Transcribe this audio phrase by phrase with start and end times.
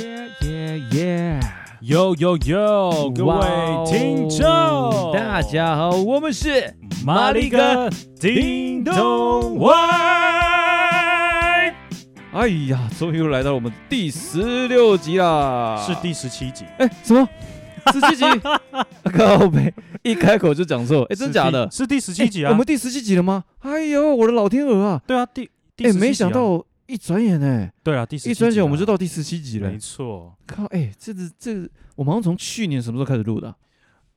[0.00, 1.40] 耶耶耶！
[3.14, 3.40] 各位
[3.86, 9.74] 听众，大家好，我们是马里哥叮咚外。
[12.32, 15.84] 哎呀，终于又来到我们第十六集啦！
[15.86, 16.64] 是第十七集？
[16.78, 17.28] 哎，什么？
[17.92, 18.24] 十七集？
[19.12, 21.02] 靠北，一开口就讲错。
[21.10, 21.68] 哎，真假的？
[21.70, 22.50] 是第十七集啊？
[22.50, 23.44] 我们第十七集了吗？
[23.58, 25.02] 哎呦，我的老天鹅啊！
[25.06, 25.50] 对啊，第
[25.84, 26.64] 哎，没想到。
[26.90, 30.36] 一转眼哎，对啊，第一转眼我们就到第十七集了，没错。
[30.46, 33.56] 靠，哎，这个这个，我们好像从去年什么时候开始录的、啊？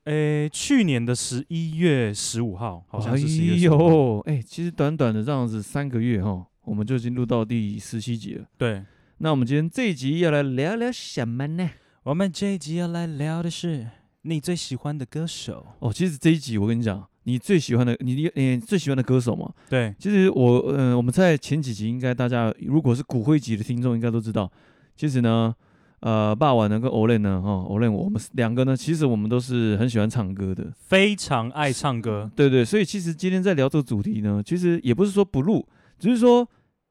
[0.05, 3.69] 哎，去年的十一月十五号，好像是十一月。
[3.69, 8.45] 哎呦，哎，其实短短的这样子三个月哈，我们就已经录到第十七集了。
[8.57, 8.83] 对，
[9.19, 11.69] 那我们今天这一集要来聊聊什么呢？
[12.03, 13.87] 我们这一集要来聊的是
[14.23, 15.67] 你最喜欢的歌手。
[15.79, 17.07] 哦，其实这一集我跟你讲。
[17.25, 19.49] 你最喜欢的你你最喜欢的歌手嘛？
[19.69, 24.51] 对，其实我嗯、呃，我们在前几集应该大家如果是骨灰级的听众应该都知道，
[24.95, 25.55] 其实呢，
[26.01, 35.65] 呃，霸王呢跟 Olen 呢，哈，Olen 我们两个呢，其实我们都是很喜欢唱歌的，非常爱唱歌，对对，所以其实今天在聊这个主题呢，其实也不是说不录，
[35.97, 36.45] 只是说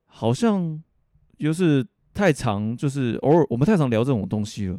[0.06, 0.82] 好像
[1.38, 4.78] 就是太常，就是偶尔我们太常聊这种东西了。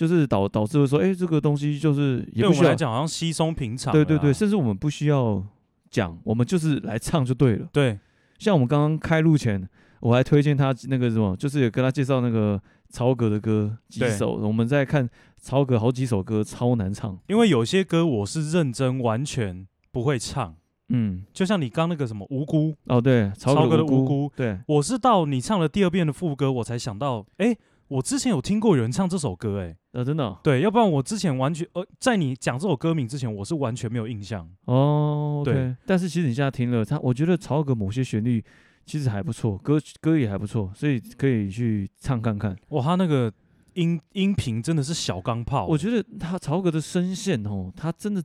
[0.00, 3.92] 就是导导致会说，哎、欸，这个东西就是也不需要讲，好像稀松平常。
[3.92, 5.44] 对对对，甚至我们不需要
[5.90, 7.68] 讲，我们就是来唱就对了。
[7.70, 7.98] 对，
[8.38, 9.68] 像我们刚刚开录前，
[10.00, 14.36] 我还推荐他那个什么，就是有跟他介绍那个曹格的歌几首。
[14.36, 15.06] 我们在看
[15.36, 20.56] 曹格好几首歌超难唱，因为有些歌我是认真完全不会唱。
[20.88, 24.32] 嗯，就像你刚那个什么无辜哦，对，曹格的无辜。
[24.34, 27.58] 对，我是到你唱了第二遍的副歌，我才想到，哎、欸。
[27.90, 34.48] 我之前有听过有人唱这首歌，哎，呃，真的、哦，对，要不然我之前完全，呃，在你讲这首歌名之前，我是完全没有印象。
[34.66, 38.44] 哦，对，但是其实你现在听了他，我觉得曹格某些旋律
[38.86, 42.56] 其实还不错，歌歌也还不错，所以可以去唱看看。
[42.68, 43.32] 哇，他那个
[43.74, 45.66] 音音频真的是小钢炮。
[45.66, 48.22] 我觉得他曹格的声线哦，他真的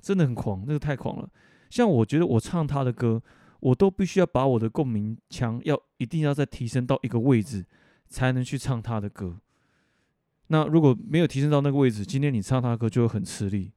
[0.00, 1.28] 真的很狂，那个太狂了。
[1.70, 3.22] 像我觉得我唱他的歌，
[3.60, 7.64] 我都必须要把我的共鸣腔要一定要再提升到一个位置。
[8.14, 9.40] 才能去唱他的歌。
[10.46, 13.72] 那如果没有提升到那个位置，今天你唱他的歌就会很吃力。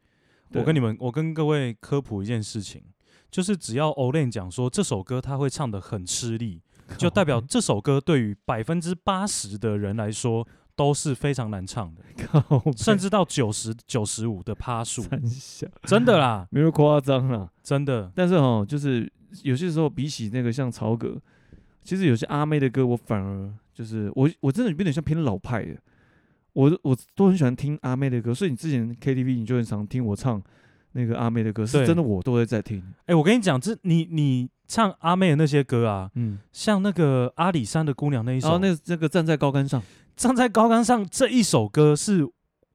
[0.53, 2.84] 我跟你们，我跟各位科普一件事情，
[3.31, 6.62] 就是只要 Olen 讲说这首歌他会唱的很吃力，
[7.00, 12.04] 就代表这首歌对于百分之八十的人来说都是非常难唱的，
[12.78, 15.04] 甚至到九十九十五的趴数。
[15.84, 18.12] 真的啦， 没有夸张啦，真的。
[18.14, 19.12] 但是哦，就是
[19.44, 21.19] 有些时候比起那个像曹格，
[21.84, 23.54] 其实有些阿妹的歌我反而。
[23.78, 25.78] 就是我，我真的有点像偏老派的，
[26.54, 30.42] 我我都很喜欢听阿妹的歌，所以你之前 KTV 你就很常听我唱
[30.94, 32.80] 那个阿妹的歌，是真的我都会在听。
[33.02, 39.80] 哎、欸，我跟你讲，这你你唱阿妹的那些歌啊，嗯，像那个阿里山的姑娘那一首，哦，那那个站在高杆上，
[40.16, 42.28] 站在高杆上这一首歌是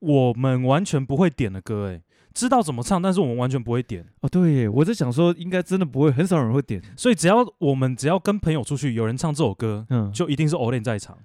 [0.02, 2.02] 我们完全不会点的歌，哎。
[2.34, 4.26] 知道怎么唱，但是我们完全不会点哦。
[4.26, 6.80] 对耶，我在想说，应该真的不会，很少人会点。
[6.96, 11.18] 所以只要我们只要跟朋友出去，有人唱这首歌，嗯，就一定是 Olen 在场。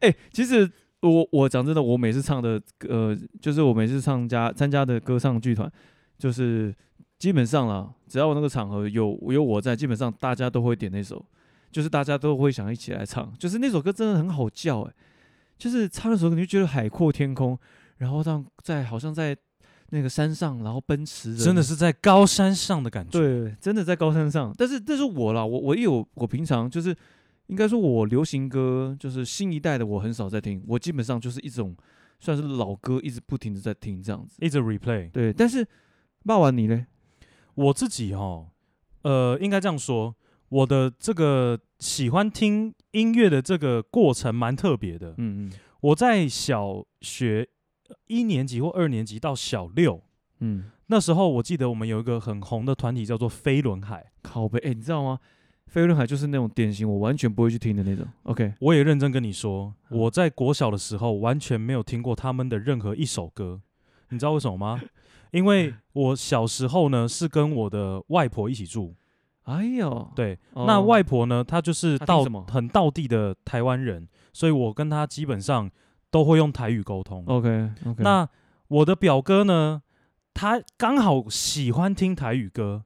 [0.00, 0.66] 哎、 欸，其实
[1.02, 2.58] 我我讲真的，我每次唱的，
[2.88, 5.70] 呃，就是我每次参加参加的歌唱剧团，
[6.16, 6.74] 就是
[7.18, 11.22] 基本上啦，只要那个场合有有我在，基本上大家都会点那首，
[11.70, 13.30] 就是大家都会想一起来唱。
[13.38, 14.94] 就是那首歌真的很好叫，哎，
[15.58, 17.58] 就是唱的时候你就觉得海阔天空。
[17.98, 19.34] 然后让在好像在
[19.88, 23.18] 那个山上，然后奔驰，真的是在高山上的感觉。
[23.18, 24.54] 对，真的在高山上。
[24.54, 26.94] 但是但是我啦，我我也有我平常就是
[27.46, 30.62] 应该说，我流行歌就是新一代的，我很少在听。
[30.66, 31.74] 我基本上就是一种
[32.20, 35.10] 算是老歌，一直不停的在听这样子，一直 replay。
[35.10, 35.66] 对，但是
[36.22, 36.86] 骂完你呢？
[37.54, 38.44] 我自己哈，
[39.04, 40.14] 呃，应该这样说，
[40.50, 45.10] 我的这个喜欢听音乐的这个过程蛮特别的。
[45.18, 47.48] 嗯嗯，我在小学。
[48.08, 50.02] 一年级或二年级到小六，
[50.40, 55.20] 嗯，那时候我记得我们有一个很红的团体叫做飞轮海，靠背，哎，你知道吗？
[55.68, 58.04] 飞轮海就是那种典型我完全不会去听的那种。
[58.24, 63.60] OK，我也认真跟你说，我在国小的时候完全没有听过他们的任何一首歌，
[64.08, 64.82] 你知道为什么吗？
[65.30, 68.96] 因为我小时候呢是跟我的外婆一起住，
[69.46, 75.68] 哎呦，对，哦、那外婆呢她就是道什么很道地的台湾人，所以我跟她基本上。
[76.08, 77.24] 都会用台语沟通。
[77.26, 78.02] OK OK。
[78.02, 78.26] 那
[78.68, 79.82] 我的表哥呢？
[80.32, 82.84] 他刚好喜欢听台语歌。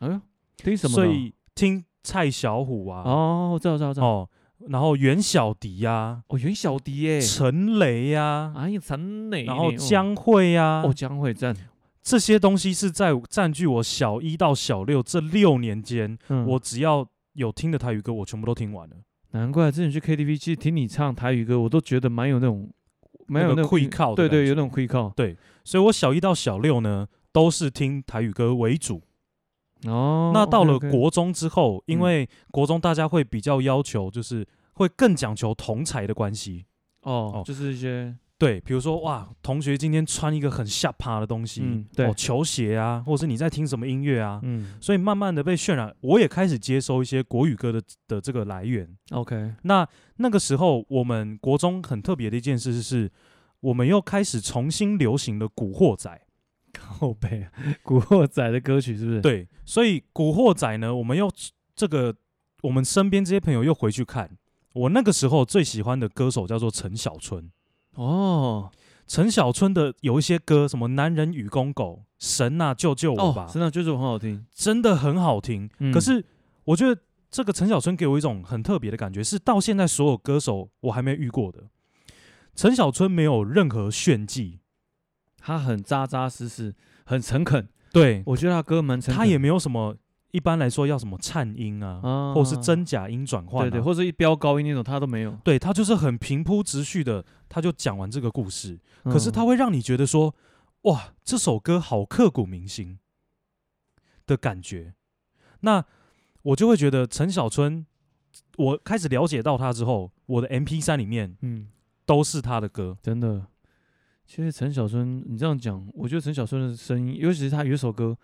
[0.00, 0.20] 哎呦，
[0.58, 0.94] 听什么？
[0.94, 3.02] 所以听蔡小虎啊。
[3.06, 4.06] 哦，我知道，知道，知道。
[4.06, 4.28] 哦，
[4.68, 6.22] 然后袁小迪呀、啊。
[6.26, 7.20] 哦，袁小迪耶。
[7.20, 8.54] 陈雷呀、啊。
[8.56, 9.44] 哎呀，陈雷。
[9.44, 10.82] 然后江蕙呀、啊。
[10.84, 11.56] 哦，江蕙赞。
[12.06, 18.94] 这些东西是在占据我小一到小六这六年间，嗯、我只要有听的台语歌，我全部都听完了。
[19.32, 22.70] 难怪之前去 KTV，其实听你唱台语歌，我都觉得蛮有那种，
[23.26, 25.12] 蛮有那种会靠，对对，有那种会靠。
[25.16, 29.02] 对，所以我小一到小六呢，都是听台语歌为主。
[29.88, 36.66] 哦，那到了 OK，OK 国中之后，因嗯为国中大家会比较要求，就是会更讲求同才的关系。
[37.02, 48.86] 哦哦，就是一些对，比如说哇，同学今天穿一个很下趴的东西，嗯对哦，球鞋啊，或者是你在听什么音乐啊，嗯所以慢慢的被渲染，我也开始接收一些国语歌的的这个来源。
[49.10, 53.10] ，OK，那那个时候，我们国中很特别的一件事是，
[53.60, 56.10] 我们又开始重新流行的《古惑仔》。
[56.78, 57.50] 后背啊，
[57.82, 61.30] 古惑仔的歌曲是不是？，对，所以《古惑仔》呢，我们又
[61.74, 62.14] 这个，
[62.60, 64.30] 我们身边这些朋友又回去看，
[64.74, 67.50] 我那个时候最喜欢的歌手叫做陈小春。
[67.96, 68.70] 哦
[69.06, 74.44] 陈小春的有一些歌，什么《男人与公狗》、神啊救救我吧，哦，真的就是很好听。
[74.52, 75.70] 真的很好听。
[75.78, 76.24] 嗯可是
[76.64, 77.00] 我觉得
[77.30, 81.64] 这个陈小春给我一种很特别的感觉，是到现在所有歌手我还没遇过的。
[82.56, 84.58] 陈小春没有任何炫技，
[85.38, 87.68] 他很扎扎实实，很诚恳。
[87.92, 89.16] 对我觉得他歌蛮诚恳。
[89.16, 89.96] 他也没有什么
[90.36, 95.30] 一般来说要什么颤音啊，啊或是真假音转换、啊，对对，或者一飙高音那种，他都没有。
[95.42, 98.78] 对他就是很平铺直叙的，他就讲完这个故事。
[99.04, 100.34] 可是嗯他会让你觉得说，
[100.82, 102.98] 哇，这首歌好刻骨铭心
[104.26, 104.92] 的感觉。
[105.60, 105.82] 那
[106.42, 107.86] 我就会觉得陈小春，
[108.58, 111.68] 我开始了解到他之后，我的 MP 三里面嗯，
[112.04, 112.98] 都是他的歌。
[113.02, 113.46] 真的。
[114.26, 118.18] 其实陈小春，你这样讲，我觉得陈小春的声音，尤其是他有一首歌，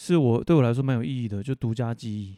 [0.00, 2.36] 是我对我来说蛮有意义的，就独家记忆。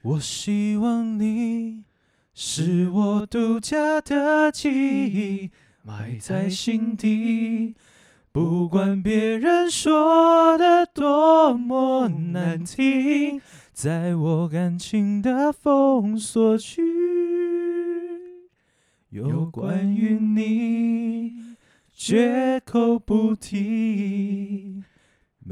[0.00, 1.84] 我希望你
[2.32, 5.50] 是我独家的记忆，
[5.82, 7.74] 埋在心底。
[8.32, 13.42] 不管别人说的多么难听，
[13.74, 16.80] 在我感情的封锁区，
[19.10, 21.56] 有关于你
[21.92, 24.82] 绝口不提，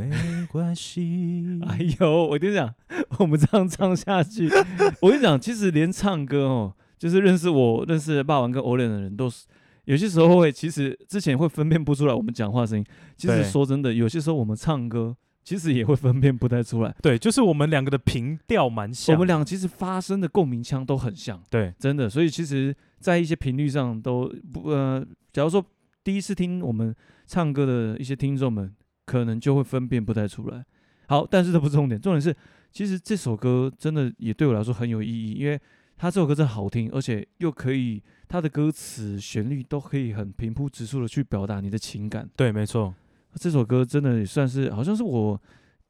[0.07, 1.45] 没关系。
[1.67, 2.75] 哎呦，我跟你讲，
[3.19, 4.49] 我们这样唱下去，
[5.03, 9.47] 我跟你讲，其实连唱歌哦，就是认识我、认识霸王跟欧练的人都是，
[9.85, 12.85] 有些时候会，其实之前会分辨不出来我们讲话声音。
[13.17, 16.95] 其实说真的，有些时候我们唱歌，其实也会分辨不太出来。
[17.03, 19.15] 对，就是我们两个的频调蛮像。
[19.15, 22.09] 我们俩其实发声的共鸣腔都很像，对真的。
[22.09, 25.65] 所以其实，在一些频率上都不呃，假如说
[26.05, 26.95] 第一次听我们
[27.27, 28.73] 唱歌的一些听众们，
[29.11, 30.65] 可能就会分辨不太出来。
[31.09, 32.33] 好，但是这不是重点，重点是，
[32.71, 35.61] 其实这首歌真的也对我来说很有意义，因为
[35.97, 42.31] 它这首歌真的好听，而且又可以它的歌词旋律都可以很平铺直述的去表达你的情感。
[42.37, 42.95] 对，没错。
[43.35, 45.41] 这首歌真的也算是，好像是我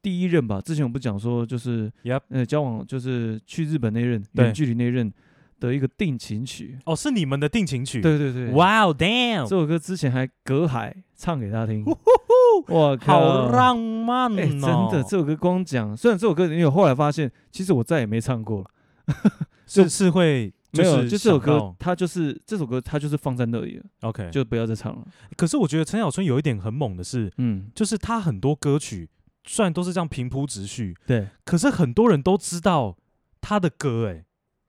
[0.01, 0.59] 第一任吧。
[0.59, 5.13] 之前我不讲说，就是，Yep 呃，交往就是去日本那任，对远距离那任
[5.59, 6.79] 的一个定情曲。
[6.85, 8.01] 哦，是你们的定情曲。
[8.01, 11.83] 对对对，哇哦，damn，这首歌之前还隔海唱给他听，
[12.67, 14.35] 哇靠，好浪漫哦！
[14.37, 18.65] 哎、真的，这首歌光讲，虽然这首歌，因为我后来发现，其实我再也没唱过了。
[19.67, 24.29] 是是会没有，是就这首歌它就是这首歌，它就是放在那里了，OK。
[24.31, 25.05] 就不要再唱了。
[25.37, 29.09] 可是我觉得陈小春有一点很猛的是，嗯，就是他很多歌曲
[29.45, 32.97] 虽然都是这样平铺直叙，对，可是很多人都知道
[33.39, 34.25] 他的歌，哎，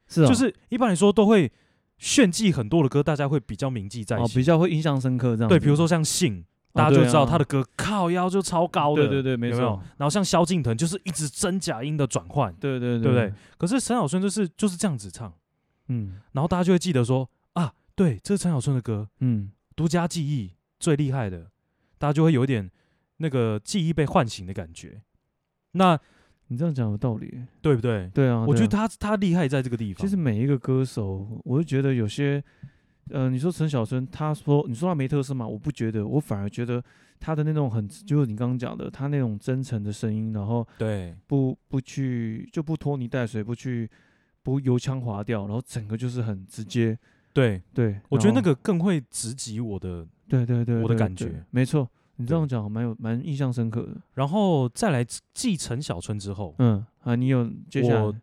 [0.09, 1.51] 是啊、就是一般来说都会
[1.99, 4.37] 炫技很多的歌，大家会比较铭记在哦，心。
[4.41, 5.49] 比较会印象深刻这样。
[5.49, 13.33] 对，比如说像信，大家就知道他的歌靠腰就超高的，啊对对对没错然后像萧敬腾就是一直真假音的转换，对对对不对？
[13.59, 15.33] 可是陈小春就是就是这样子唱，
[15.89, 21.51] 嗯然后大家就会记得说啊，对，这是陈小春的歌，嗯，独家记忆最厉害的，
[21.99, 22.71] 大家就会有一点
[23.19, 25.03] 那个记忆被唤醒的感觉。
[25.73, 25.99] 那
[26.49, 27.45] 你这样讲有道理。
[27.63, 28.11] 对不对？
[28.13, 30.03] 对啊，我觉得他他厉害在这个地方。
[30.03, 32.43] 其实每一个歌手，我就觉得有些，
[33.11, 36.83] 呃，你说陈小春，他说你说他没特色嘛，我不觉得，我反而觉得
[37.19, 43.91] 他的那种很，就是你刚刚讲的，他那种真诚的声音，然后对不不去就不拖泥带水，不去
[44.43, 46.99] 不油腔滑调，然后整个就是很直接。
[47.35, 50.07] 对，对，我觉得那个更会直击我的。
[50.29, 53.97] 对对对，我的感觉没错，你这样讲蛮有蛮印象深刻的。
[54.15, 55.05] 然后再来
[55.35, 58.21] 继陈小春之后，嗯啊，你有接下我来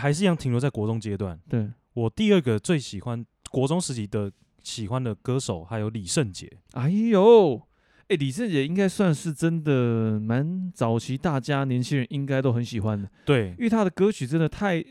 [0.00, 1.38] 还是一样停留在国中阶段。
[1.48, 6.50] 对，我第二个最喜欢国中时期的喜欢的歌手还有李圣杰。
[6.72, 7.60] 哎呦，
[8.08, 14.82] 哎，李圣杰应该算是真的蛮早期，大家年轻人应该都很喜欢的，对，因为他的歌曲真的太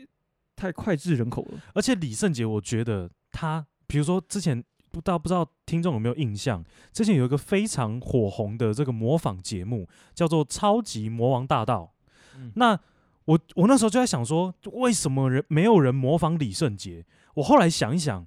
[0.54, 1.60] 太脍炙人口了。
[1.74, 6.62] 而且李圣杰，我觉得他，比如说之前不知道不知道听众有没有印象，
[6.92, 11.94] 之前有一个非常火红的这个模仿节目，叫做《超级魔王大道》。
[12.36, 12.78] 嗯那
[13.26, 17.06] 我我那时候就在想说，为什么人没有人模仿李圣杰？
[17.34, 18.26] 我后来想一想，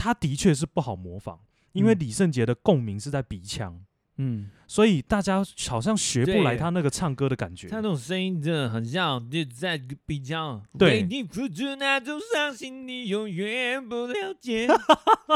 [0.00, 1.40] 他的确是不好模仿，
[1.72, 3.84] 因为嗯李圣杰的共鸣是在鼻腔，
[4.16, 7.68] 嗯，所以大家好像学不来他那个唱歌的感觉。
[7.68, 14.66] 他那种声音真的很像就在鼻腔，对为你付出那种伤心，你永远不了解。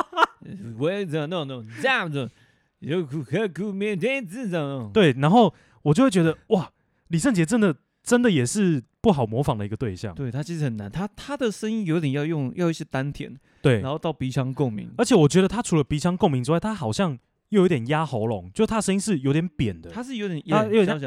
[0.80, 2.30] 为着那种这样子，
[2.78, 4.90] 有苦何苦面对这种。
[4.94, 6.73] 对，然后我就会觉得哇，
[7.09, 10.14] 李圣杰真的真的也是不好模仿的一个对象。
[10.14, 14.90] 对，他其实很难，他他的声音有点要用要一些丹田，对然，后到鼻腔共鸣。
[14.96, 17.18] 而且我觉得他除了鼻腔共鸣之外，他好像
[17.50, 21.06] 又有点压喉咙，就他声音是有点扁的，他是有点他有点像这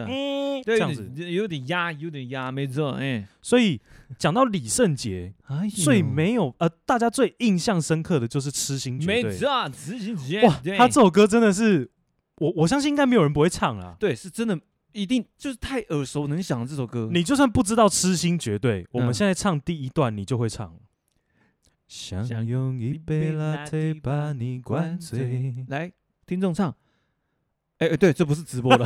[0.78, 1.12] 样子。
[1.32, 3.82] 有点压，有点压，没错，哎，所以
[4.20, 9.24] 讲到李圣杰， 哎呦最没有呃，大家最印象深刻的就是《痴心绝对》。
[9.26, 11.90] 没错，痴心绝哇，他这首歌真的是
[12.38, 13.96] 我我相信应该没有人不会唱啦。
[14.00, 14.60] 对是真的，
[14.98, 17.08] 一定就是太耳熟能详这首歌。
[17.14, 20.76] 你就算不知道《痴心绝对》，我们嗯现在唱第一段，你就会唱。
[21.88, 25.54] 想想用一杯 latte 把你灌醉。
[25.68, 25.92] 来，
[26.26, 26.76] 听众唱。
[27.78, 28.84] 哎、哎，对，这不是直播的，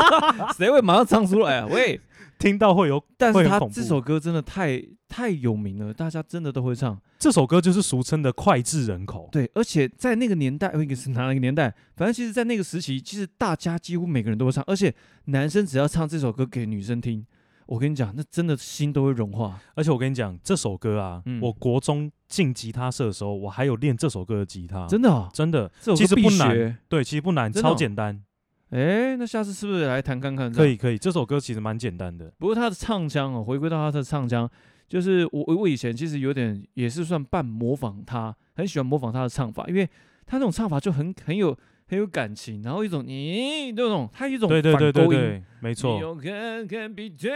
[0.56, 1.66] 谁会马上唱出来啊？
[1.70, 2.00] 喂，
[2.40, 6.98] 听到会有，但是他这首歌真的太太有名了，大家真的都会唱。
[7.18, 9.28] 这首歌就是俗称的脍炙人口。
[9.30, 11.72] 对，而且在那个年代，那个是哪一个年代？
[11.94, 14.92] 反正其实，在那个时期，其实大家几乎每个人都会唱，而且
[15.26, 17.26] 男生只要唱这首歌给女生听，
[17.66, 19.60] 我跟你讲，那真的心都会融化。
[19.74, 24.86] 而且我跟你讲，这首歌啊，嗯我国中进吉他社的时候，我还有练这首歌的吉他。
[24.86, 26.78] 真的、哦，真的，这首歌其实不难。
[26.88, 28.22] 对，其实不难，哦超简单。
[28.70, 30.50] 哎，那下次是不是来弹看看？
[30.52, 32.32] 可以，可以，这首歌其实蛮简单的。
[32.38, 34.48] 不过他的唱腔哦，回归到他的唱腔，
[34.88, 39.88] 就是我我我以前其实有点也是算半模仿他，很喜欢模仿他的唱法，因为
[40.24, 41.56] 他那种唱法就很很有
[41.90, 45.98] 很有感情，然后一种你那种他有一种对对对对对，没你错。
[45.98, 47.32] 用狠狠比对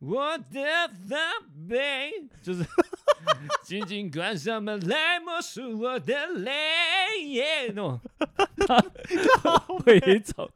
[0.00, 1.18] 我的防
[1.68, 2.10] 备，
[2.42, 2.64] 就是
[3.62, 6.50] 紧紧关上门来默数我的泪，
[7.68, 8.00] 那种
[8.66, 10.50] 他会有一种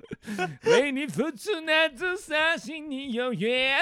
[0.64, 3.78] 为你付出那种伤心，你永远。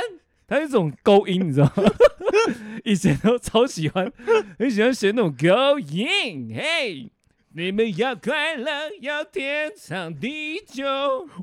[0.47, 1.85] 他有一种高音，你知道吗？
[2.85, 4.13] 以前都超喜欢，
[4.59, 6.53] 很喜欢学那种高音。
[6.55, 7.11] 嘿，
[7.55, 10.83] 你们要快乐，要天长地久。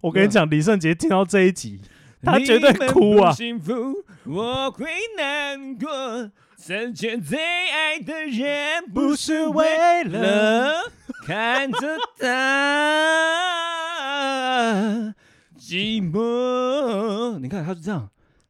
[0.02, 1.80] 我跟你讲，李圣杰听到这一集，
[2.24, 3.32] 他绝对哭啊！
[3.32, 3.94] 幸福，
[4.26, 6.32] 我会难过。
[6.58, 7.38] 成全最
[7.70, 10.92] 爱的人，不是为了
[11.28, 12.26] 看着他
[15.60, 17.38] 寂寞。
[17.40, 18.10] 你看，他是这样。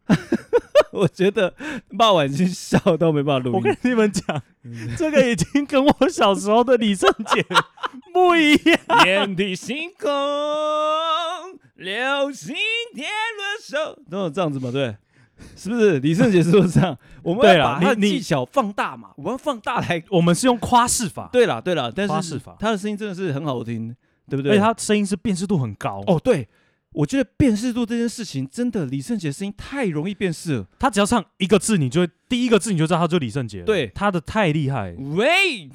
[0.91, 1.53] 我觉得
[1.89, 3.55] 骂完已经笑到没办法录音。
[3.57, 4.41] 我跟你们讲，
[4.97, 7.45] 这个已经跟我小时候的李圣杰
[8.13, 8.79] 不一样。
[9.03, 10.09] 天地星空，
[11.75, 12.55] 流星
[12.93, 14.71] 跌落手，都有这样子嘛？
[14.71, 14.95] 对，
[15.55, 15.99] 是不是？
[15.99, 16.97] 李圣杰是不是这样？
[17.23, 20.03] 我们要把他的技巧放大嘛，我们要放大来。
[20.09, 23.95] 我们是用夸饰法，对啦，对啦，但是夸饰法他的声音真的是很好听，
[24.27, 24.57] 对不而对？
[24.57, 26.03] 且他声音是辨识度很高。
[26.07, 26.47] 哦，对，
[26.91, 30.67] 我觉得辨识度这件事情，真的李圣杰声音太容易辨识了。
[30.79, 33.65] 他只要唱一个字，你就会第一个字你就知道他就是李圣杰了。
[33.65, 34.95] 对他的太厉害。
[34.97, 35.69] 喂，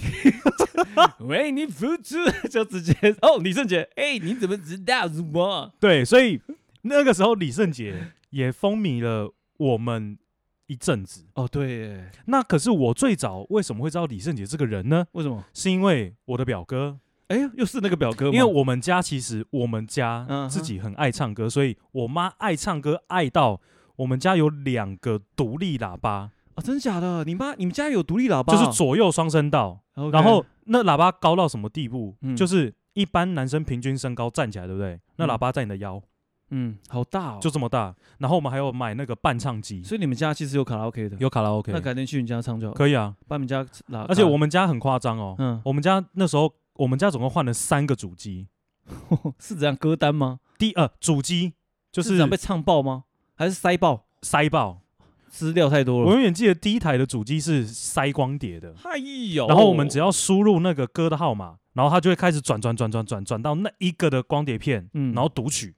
[1.20, 2.16] 为你付出，
[2.50, 2.92] 就直接
[3.22, 5.72] 哦，李圣杰，哎，你怎么知道是我？
[5.78, 6.40] 对，所以
[6.82, 10.18] 那个时候李圣杰也风靡了我们
[10.66, 11.26] 一阵子。
[11.34, 15.06] 哦，对，那可是我最早为什么会知道李圣杰这个人呢？
[15.12, 15.44] 为什么？
[15.52, 18.32] 是因为我的表哥，哎，又是那个表哥吗？
[18.32, 23.60] 因为我们家其实我们家自己很爱唱歌，所以我妈爱唱歌爱到
[23.96, 27.24] 我们家有两个独立喇叭，啊，真的假的？
[27.24, 28.52] 你妈，你们家有独立喇叭？
[28.52, 29.80] 就是左右双声道。
[30.12, 32.16] 然后那喇叭高到什么地步？
[32.22, 35.00] 嗯就是一般男生平均身高站起来，对不对？
[35.16, 36.02] 那喇叭在你的腰，
[36.50, 37.94] 嗯，好大哦，就这么大。
[38.18, 43.14] 然后我们还有买那个伴唱机，所以你们家其实有卡拉 OK 的，有卡拉 OK，那改天去你家唱就好，可以啊。
[43.28, 48.48] 把你们家喇，而且我们家很夸张哦，嗯，我们家那时候我们家总共换了三个主机，
[49.38, 50.40] 是这样歌单吗？
[50.58, 51.54] 第呃主机
[51.92, 53.04] 就是被唱爆吗？
[53.34, 54.06] 还是塞爆？
[54.22, 54.80] 塞爆。
[55.28, 56.06] 资料太多了。
[56.06, 58.96] 我永远记得第一台的主机是塞光碟的，哎
[59.34, 65.74] 呦，然后我们只要输入那个歌的号码，然后它就会开始转转转转转转到那一个的光碟片，嗯然后读取，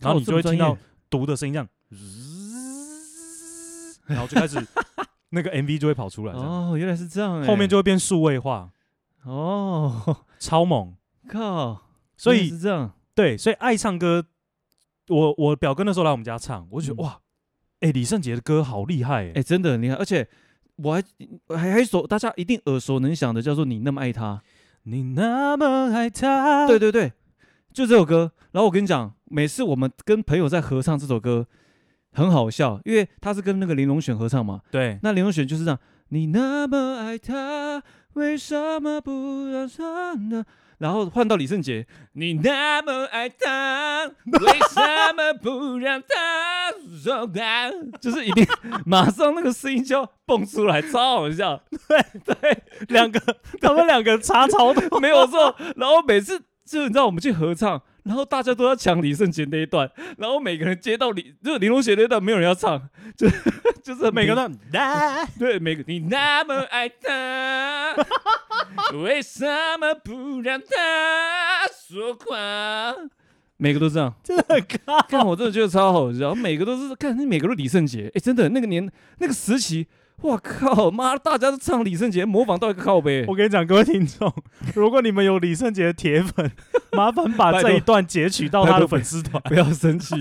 [0.00, 0.76] 然后你就会听到
[1.08, 1.68] 读的声音这样，
[4.06, 4.58] 然后就开始
[5.28, 8.72] 那个 MV 就会跑出来，哦，原来是这样欸，后面就会变数位化，
[9.24, 10.94] 哦， 超猛。
[11.28, 11.82] 靠，
[12.16, 14.24] 所以是这样，对，所以爱唱歌，
[15.08, 17.20] 我我表哥那时候来我们家唱，我就觉得、嗯哇，
[17.80, 20.28] 哎、李圣杰的歌好厉害、欸，哎，真的很厉害，而且
[20.76, 21.02] 我还
[21.56, 24.36] 还还一首，大家一定耳熟能详的，叫做《你那么爱他》。
[24.84, 27.12] 你那么爱他，对对对，
[27.70, 28.32] 就这首歌。
[28.52, 31.46] 然后我跟你讲，每次我们跟朋友在合唱这首歌，
[32.12, 34.62] 很好笑，因为他是跟那个林隆璇合唱嘛。
[34.70, 37.82] 对，那林隆璇就是这样，你那么爱他，
[38.14, 40.44] 为什么不让他呢？
[40.78, 46.72] 然后换到李圣杰，你那么爱他，为什么不让他
[47.04, 47.70] 走开？
[48.00, 48.46] 就是一定
[48.86, 51.62] 马上那个声音就蹦出来，超好笑。
[51.86, 53.20] 对对，两个
[53.60, 55.54] 他们两个差超多， 没有错。
[55.76, 63.28] 然后每次就你知道我们去合唱，然后大家都要抢李圣杰那一段，然后每个人接到李就是林隆杰那一段，没有人要唱，就
[63.82, 64.58] 就是每个人
[65.38, 67.96] 对每个你那么爱他。
[69.02, 69.44] 为什
[69.78, 70.66] 么不让他
[71.88, 72.94] 说话？
[73.56, 74.98] 每个都这样，真的很高。
[75.08, 78.06] 看我真的觉得超好笑，每个都是看那，每个都李圣杰。
[78.06, 79.86] 哎、欸，真的那个年那个时期，
[80.22, 83.24] 哇靠妈，大家都唱李圣杰，模仿到一个靠背。
[83.26, 84.32] 我跟你讲，各位听众，
[84.74, 86.50] 如果你们有李圣杰的铁粉，
[86.92, 90.14] 麻烦把这一段截取到他的粉丝团，不要生气。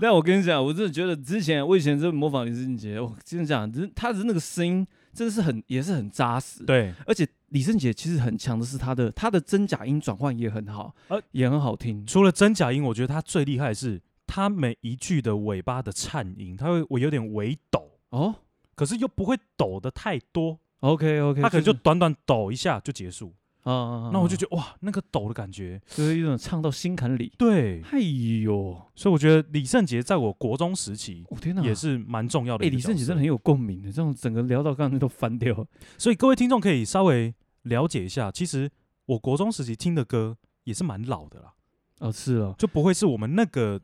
[0.00, 4.86] 但我跟你讲，我真的觉得之前我以前就模仿李圣杰，我真的讲，只他的那个声音。
[5.16, 6.62] 真的是很，也是很扎实。
[6.64, 12.04] 对，而且李圣杰其实很强的是他的他的真假音转换也很好，呃，也很好听。
[12.04, 18.34] 除了真假音，我觉得他最厉害的是他每一句的尾巴的颤音，他会我有点微抖哦，
[18.76, 20.60] 可是又不会抖的太多。
[20.80, 23.34] OK OK，他可能就短短抖一下就结束。
[23.62, 27.32] 啊，那我就觉得哇，那个抖的感觉，就是一种唱到心坎里。
[27.36, 32.64] 对，哎呦，所以我觉得李圣杰在我国中时期，我天哪，也是蛮重要的。
[32.64, 35.66] 哎，李圣杰真的很有共鸣的，这种整个聊到刚才都翻掉。
[35.98, 38.70] 所以各位听众可以稍微了解一下，其实
[39.06, 41.54] 我国中时期听的歌也是蛮老的啦。
[41.98, 43.80] 哦，是啊，就不会是我们那个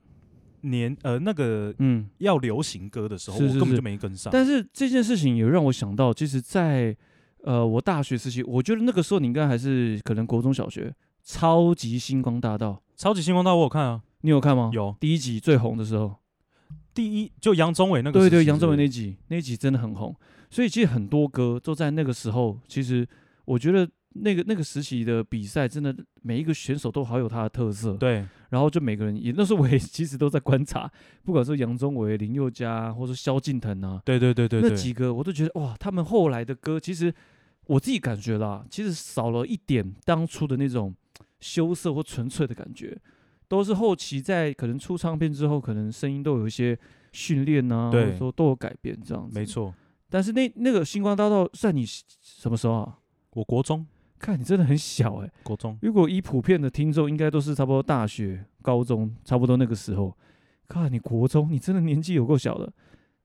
[0.62, 4.32] 年呃那个嗯要流行歌的时候，我根本就没跟上。
[4.32, 6.96] 但是这件事情也让我想到，其实，在
[7.44, 10.88] 呃，我大学时期，我觉得那个时候你应该还是可能国中小学，
[11.24, 12.82] 《超级星光大道》。
[13.02, 14.70] 《超级星光大道》我有看啊，你有看吗？
[14.72, 16.14] 有，第一集最红的时候，
[16.94, 20.14] 第一就杨宗纬那个，对对，杨宗纬那集，那集真的很红。
[20.50, 22.58] 所以其实很多歌都在那个时候。
[22.68, 23.04] 其实
[23.46, 27.94] 我觉得那个那个时期的比赛，真的每一个选手都好有他的特色。
[27.94, 30.88] 对，然后就每个人也那时候我也 其实都在观察，
[31.24, 37.12] 不管是杨宗纬、林宥嘉，或者萧敬腾啊，对对对对，那几个我都觉得哇，他们后来的歌其实。
[37.66, 40.92] 我自己感觉啦，其实少了一点当初的那种
[41.38, 42.98] 羞涩或纯粹的感觉，
[43.46, 46.76] 都是后期在可能出唱片之后，可能声音都有一些
[47.12, 49.38] 训练啊，或者说都有改变这样子。
[49.38, 49.72] 没错。
[50.10, 52.98] 但是那那个星光大道算你什么时候啊？
[53.34, 53.86] 我国中，
[54.22, 55.32] 看你真的很小哎、欸。
[55.42, 55.76] 国中。
[55.82, 60.16] 如果以普遍的听众，应该都是差不多大学、高中，差不多那个时候。
[60.68, 62.72] 看你国中，你真的年纪有够小的。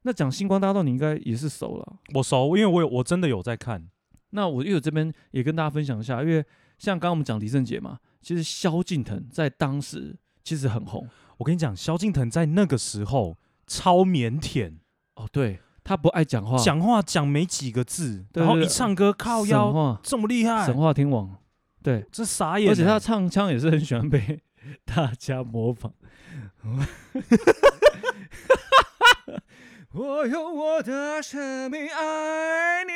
[0.01, 1.97] 那讲星光大道，你应该也是熟了。
[2.15, 3.87] 我熟，因为我有我真的有在看。
[4.31, 6.43] 那我因为我这边也跟大家分享一下，因为
[6.79, 11.07] 像刚刚我们讲李圣杰嘛，其实萧敬腾在当时其实很红。
[11.37, 14.73] 我跟你讲，萧敬腾在那个时候超腼腆
[15.15, 21.33] 哦，对，他不爱讲话，讲话讲没几个字，对对对，然后一唱歌靠腰，这么厉害，神话天王，
[21.81, 22.69] 对，这傻眼。
[22.69, 24.41] 而且他唱腔也是很喜欢被
[24.83, 25.93] 大家模仿。
[29.93, 32.91] 我用我的生命爱你。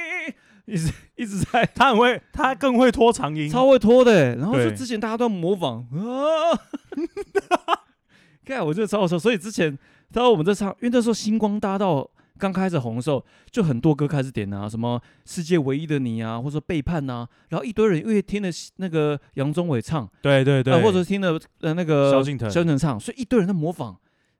[0.65, 4.35] 一直一直在，他很会，他更会拖长音，超会拖的。
[4.35, 6.59] 然后就之前大家都模仿啊，
[8.45, 9.17] 看我觉得超好笑。
[9.17, 9.79] 所以之前
[10.11, 12.09] 他说我们在唱，因为那时候星光大道
[12.41, 23.95] 刚开始红的时候，就很多歌开始点啊，什么世界唯一的你啊，或者说背叛啊，然后一堆人因为听了那个杨宗纬唱，对对对，呃、或者听了呃那个萧敬腾，萧敬腾唱，所以一堆人在模仿。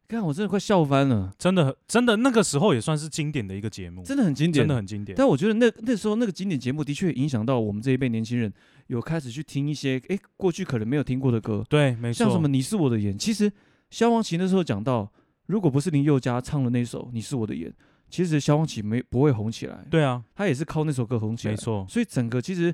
[0.07, 5.15] 看，我真的快笑翻了，真的，真的，那个时候也算是经典的一个节目，真的很经典，真的很经典。
[5.15, 8.51] 但我觉得那那时候那个经典节目的确影响到我们这一辈年轻人，
[8.87, 11.63] 有开始去听一些哎过去可能没有听过的歌。
[11.69, 12.25] 对，没错。
[12.25, 13.49] 像什么你是我的眼，其实
[13.89, 15.09] 萧煌奇那时候讲到，
[15.45, 17.73] 如果不是林宥嘉唱了那首你是我的眼，
[18.11, 19.83] 其实萧煌奇没不会红起来。
[19.89, 21.53] 对啊，他也是靠那首歌红起来。
[21.53, 21.85] 没错。
[21.89, 22.71] 所以整个其实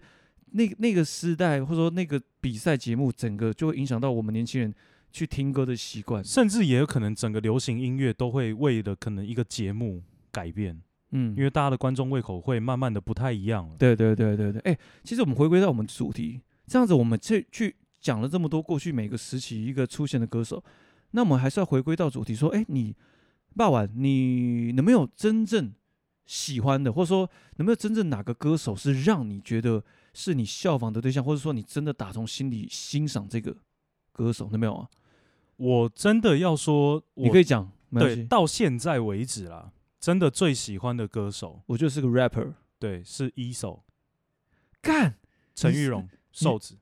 [0.51, 4.73] 那那个时代或者说那个比赛节目，整个就会影响到我们年轻人。
[5.09, 10.79] 去听歌的习惯，甚至也有可能整个流行音乐都会为了可能一个节目改变，
[11.11, 13.75] 嗯，因为大家的观众胃口会慢慢的不太一样了。
[13.79, 20.61] 对对对对对，哎、欸，其实我们回归到我们主题，这样子我们去去讲了这么多过去每个时期一个出现的歌手，
[21.11, 22.93] 那我们还是要回归到主题，说，哎、欸，你
[23.57, 25.73] 霸晚，你有没有真正
[26.27, 33.57] 喜欢的，或者说有没有真正哪个歌手是让你觉得是你效仿的对象，或者说你真的打从心里欣赏这个？
[34.11, 34.87] 歌手有没有啊？
[35.57, 37.71] 我真的要说，你可以讲。
[37.91, 42.53] 对，到现在为止啦，真的最喜欢的歌手，我就是个 rapper。
[42.77, 43.83] 对，是 E.SO。
[44.81, 45.15] 干，
[45.55, 46.77] 陈玉蓉，瘦子。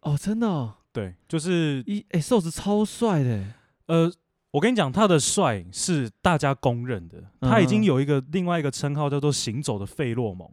[0.00, 0.78] 哦，真的哦。
[0.92, 3.54] 对，就是一哎，瘦子超帅的。
[3.86, 4.12] 呃，
[4.52, 10.48] 我跟你讲，他的帅是大家公认的，他已经有一个另外一个称号叫做“行走的费洛蒙”。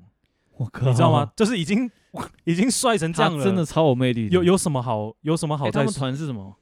[0.57, 1.31] 我靠，你知道吗？
[1.35, 1.89] 就是已经
[2.43, 4.35] 已经帅成这样了，真的超有魅力的。
[4.35, 5.71] 有有什么好有什么好在？
[5.71, 6.55] 他们团是什么？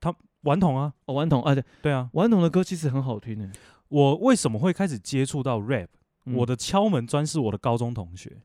[0.00, 3.50] 他顽童啊，哦，顽童啊，对对啊，顽童的歌其实很好听诶。
[3.88, 5.88] 我为什么会开始接触到 rap？
[6.24, 8.36] 嗯我的敲门砖是我的高中同学，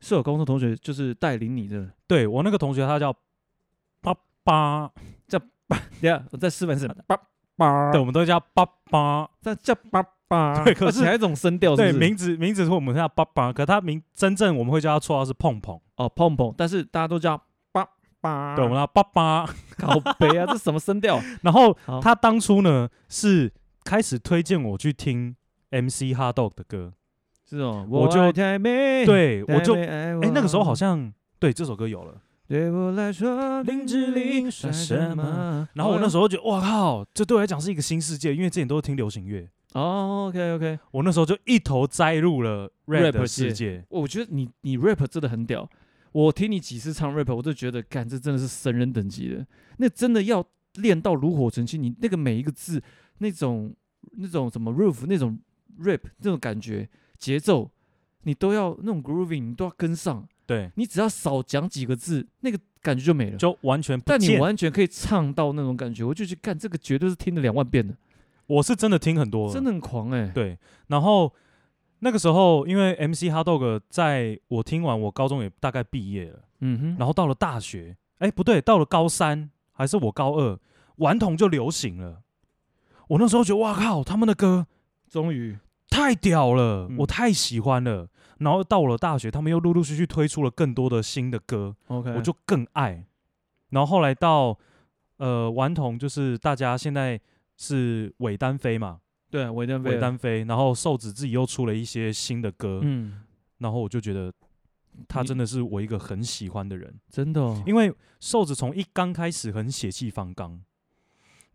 [0.00, 1.90] 是我高中同学就是带领你的。
[2.06, 3.12] 对我那个同学他叫
[4.00, 4.92] 爸爸，
[6.00, 7.18] 对啊，我在示范一次，爸
[7.56, 17.40] 爸，对，我们都叫爸爸，这叫爸爸， 对可是还有一种声调，对，名字名字是我们叫爸爸，可他名真正我们会叫他绰号是碰碰，哦碰碰，但是大家都叫
[17.72, 17.86] 爸
[18.20, 19.46] 爸，对，我们叫爸爸。
[19.80, 21.22] 好悲啊，这什么声调？
[21.42, 23.52] 然后他当初呢是
[23.84, 25.36] 开始推荐我去听
[25.70, 26.92] MC HotDog 的歌，
[27.48, 32.14] 是哦，我就对我就哎哎那个时候好像对这首歌有了。
[32.48, 35.68] 对我来说，林志玲算什么？
[35.74, 39.46] 然后我那时候觉得，哇靠，这对我来讲是一个新世界，因为之前都是听流行乐。
[39.74, 43.84] 哦，OK OK，我那时候就一头栽入了 rap 世界。
[43.90, 45.68] 我觉得你你 rap 真的很屌，
[46.10, 50.42] 我听你几次唱 rap，我都觉得，干这真的是神人等级的，那真的要
[50.76, 52.82] 练到炉火纯青，你那个每一个字，
[53.18, 53.74] 那种
[54.12, 55.38] 那种什么 roof，那种
[55.80, 57.70] rap 那种感觉节奏，
[58.22, 60.26] 你都要那种 grooving，你都要跟上。
[60.48, 63.36] 对，你只要少讲几个字，那个感觉就没了。
[63.36, 64.38] 就完全不但你。
[64.38, 67.94] 完全可以唱到那种感觉，我就去干这个，绝对是听了两万遍的，
[68.46, 70.58] 我是真的听很多，真的很狂哎、对。
[70.86, 71.30] 然后
[71.98, 76.40] 那个时候，因为 MC HotDog 在我听完，我高中也大概毕业了。
[76.60, 80.58] 嗯哼，然后到了大学，哎，不对，到了高三还是我高二，
[80.96, 82.22] 顽童就流行了。
[83.08, 84.66] 我那时候觉得，哇靠，他们的歌
[85.10, 85.58] 终于
[85.90, 88.08] 太屌了，嗯我太喜欢了。
[88.38, 93.04] 然后到了大学，他们又陆陆续续推出了更多的新的歌，OK，我就更爱。
[93.70, 94.56] 然后后来到
[95.16, 97.20] 呃顽童，就是大家现在
[97.56, 100.44] 是伪单飞嘛，对韦丹飞，伪单飞。
[100.44, 103.22] 然后瘦子自己又出了一些新的歌，嗯，
[103.58, 104.32] 然后我就觉得
[105.08, 106.94] 他真的是我一个很喜欢的人。
[107.10, 110.60] 真的、哦，因为瘦子从一刚开始很血气方刚，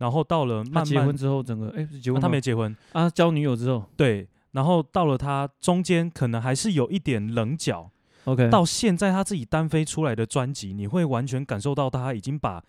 [0.04, 7.89] 然后到了他慢慢结婚之后，整个哎、是结婚、啊他没结婚，啊，交女友之后对，然后到了他中间可能还是有一点棱角
[8.26, 12.62] ，，OK，到现在他自己单飞出来的专辑，你会完全感受到他已经把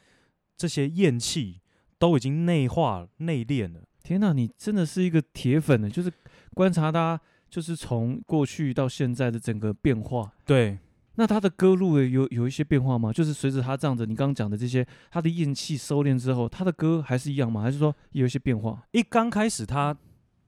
[0.57, 1.61] 这些厌气
[1.99, 3.81] 都已经内化内敛了。
[4.05, 6.13] 天哪，你真的是一个铁粉呢，就是
[6.55, 7.21] 观察他，
[7.51, 10.31] 就是从过去到现在的整个变化。
[10.45, 10.79] 对，
[11.17, 13.13] 那他的歌路有有一些变化吗？
[13.13, 17.63] 就是随着他这样子，你刚刚讲的这些，他的厌气收敛之后，他的歌还是一样吗？
[17.63, 19.97] 还是说有一些变化一刚开始他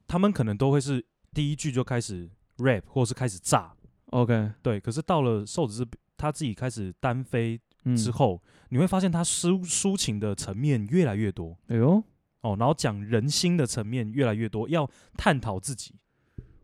[0.07, 3.73] 他们可能都会是第一句就开始 rap 或者是开始炸
[4.07, 12.03] ，？OK，对，可是到了瘦子是他自己开始单飞嗯，之后，你会发现他抒抒情的层面越来越多哎呦，
[12.41, 15.95] 哦，然后讲人心的层面越来越多，要探讨自己。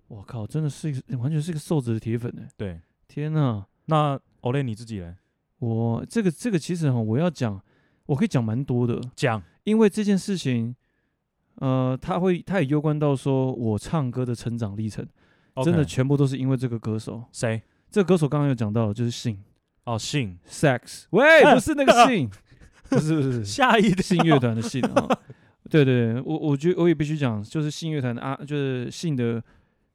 [0.08, 2.42] 我靠，真的是一个完全是一个瘦子的铁粉呢。
[2.56, 5.14] 对，天哪，那 Olay 你自己嘞？
[5.58, 7.60] 我这个这个其实哈，我要讲，
[8.06, 9.42] 我可以讲蛮多的，讲。
[9.64, 10.74] 因为这件事情，
[11.56, 15.06] 呃，他会他也攸关到说我唱歌的成长历程，
[15.62, 17.22] 真的 OK 全部都是因为这个歌手。
[17.30, 17.62] 谁？
[17.90, 19.38] 这个歌手刚刚有讲到，就是信。
[19.84, 20.38] 哦，信。
[20.48, 22.28] Sex，喂， 不是那个信，
[22.88, 23.44] 不是不是不是。
[23.44, 25.06] 下 一信乐团的信啊。
[25.70, 29.42] 对对对，我我觉得我也必须讲，就是信乐团的啊，就是信的，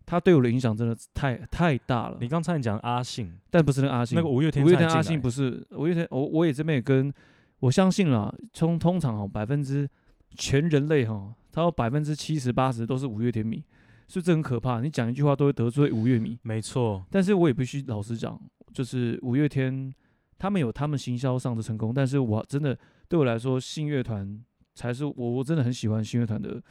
[0.07, 2.17] 他对我的影响真的太太大了。
[2.19, 2.27] 你。
[2.27, 7.13] 刚才讲阿信，但不是那个阿信，那个五月天五月天阿信不是五月天，我我也这边也跟
[7.59, 9.87] 我相信啦，从通常哈百分之
[10.35, 13.61] 全人类哈，他有百分之七十八十都是五月天迷，
[14.07, 14.79] 所以这很可怕。
[14.79, 18.39] 你讲一句话都会得罪五月迷，没错，但是我也必须老实讲，
[18.71, 19.93] 就是五月天
[20.37, 22.77] 他们有他们行销上的成功，但是我真的
[23.09, 24.39] 对我来说，信乐团
[24.73, 26.61] 才是我我真的很喜欢信乐团的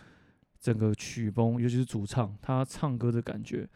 [0.67, 3.69] 整个曲风，尤其是主唱他唱歌的感觉，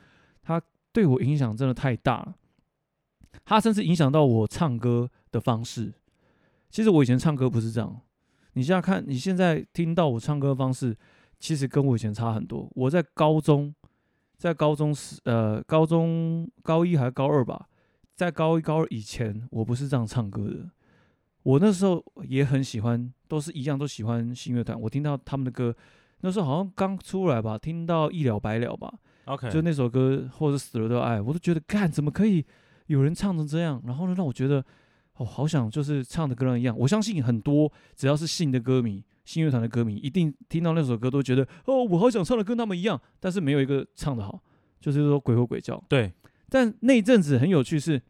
[0.42, 2.34] 他对我影响真的太大了。
[3.44, 5.92] 他甚至影响到我唱歌的方式。
[6.68, 8.00] 其实我以前唱歌不是这样，
[8.54, 10.96] 你现在看，你现在听到我唱歌的方式，
[11.38, 12.68] 其实跟我以前差很多。
[12.74, 13.72] 我在高中，
[14.36, 17.68] 在高中时，呃，高中高一还是高二吧，
[18.16, 20.68] 在高一高二以前，我不是这样唱歌的。
[21.44, 24.78] 我那时候也很喜欢，都是一样，都喜欢信乐团。
[24.78, 25.74] 我听到他们的歌，
[26.20, 28.92] 那时候好像刚出来吧，听到一了百了吧
[29.24, 32.44] ，OK，就那首歌，或者死了都要爱，我都觉得，干怎么可以
[32.86, 33.82] 有人唱成这样？
[33.86, 34.64] 然后呢，让我觉得，
[35.16, 36.76] 哦，好想就是唱的跟他一样。
[36.78, 43.00] 我相信很多只要是信的歌迷，信乐团的歌迷，一定听到那首歌都觉得，哦，我好想唱的跟他们一样。
[43.18, 44.40] 但是没有一个唱的好，
[44.80, 45.82] 就是说鬼吼鬼叫。
[45.88, 46.12] 对，
[46.48, 48.02] 但那一阵子很有趣是，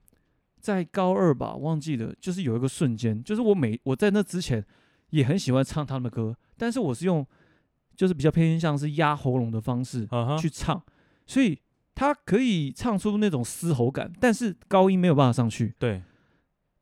[0.59, 4.65] 在高二吧，忘记了，就是有一个瞬间，就是我每我在那之前
[5.11, 7.27] 也很喜欢唱他们的歌，但是我是用
[8.01, 10.09] 就是比较偏向是压喉咙的方式
[10.41, 10.83] 去唱，
[11.27, 11.61] 所以
[11.95, 15.75] 他可以唱出那种嘶吼感，但是高音没有办法上去。
[15.79, 16.03] 对，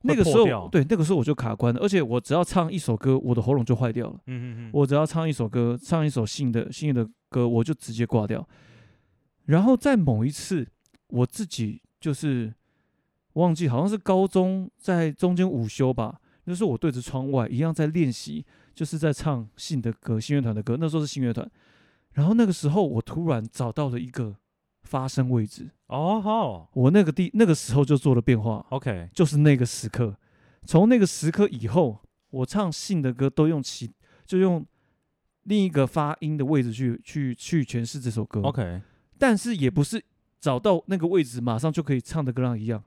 [0.03, 4.15] 那个时候对，那个时候我就卡关了，而且我只要唱一首歌，我的喉咙就坏掉了。
[4.27, 8.49] 嗯嗯嗯，我只要唱一首歌，唱一首新的新的歌，我就直接挂掉。
[9.47, 10.69] 然后在某一次，
[11.09, 12.55] 我自己就是
[13.33, 18.47] 忘记，好像是高中在中间午休吧，那时候我对着窗外一样在练习，
[18.79, 20.77] 就是在唱信的歌，信乐团的歌。
[20.79, 21.51] 那时候是信乐团。
[22.13, 24.37] 然后那个时候，我突然找到了一个
[24.83, 25.69] 发声位置。
[25.89, 28.65] 哦好，我那个地那个时候就做了变化。
[28.69, 30.17] OK，就是那个时刻，
[30.65, 31.99] 从那个时刻以后，
[32.31, 33.91] 我唱信的歌都用其
[34.25, 34.65] 就用
[35.43, 38.41] 另一个发音的位置去去去诠释这首歌。
[38.43, 38.81] OK，
[39.19, 40.01] 但是也不是
[40.39, 42.81] 找到那个位置马上就可以唱的跟那一样，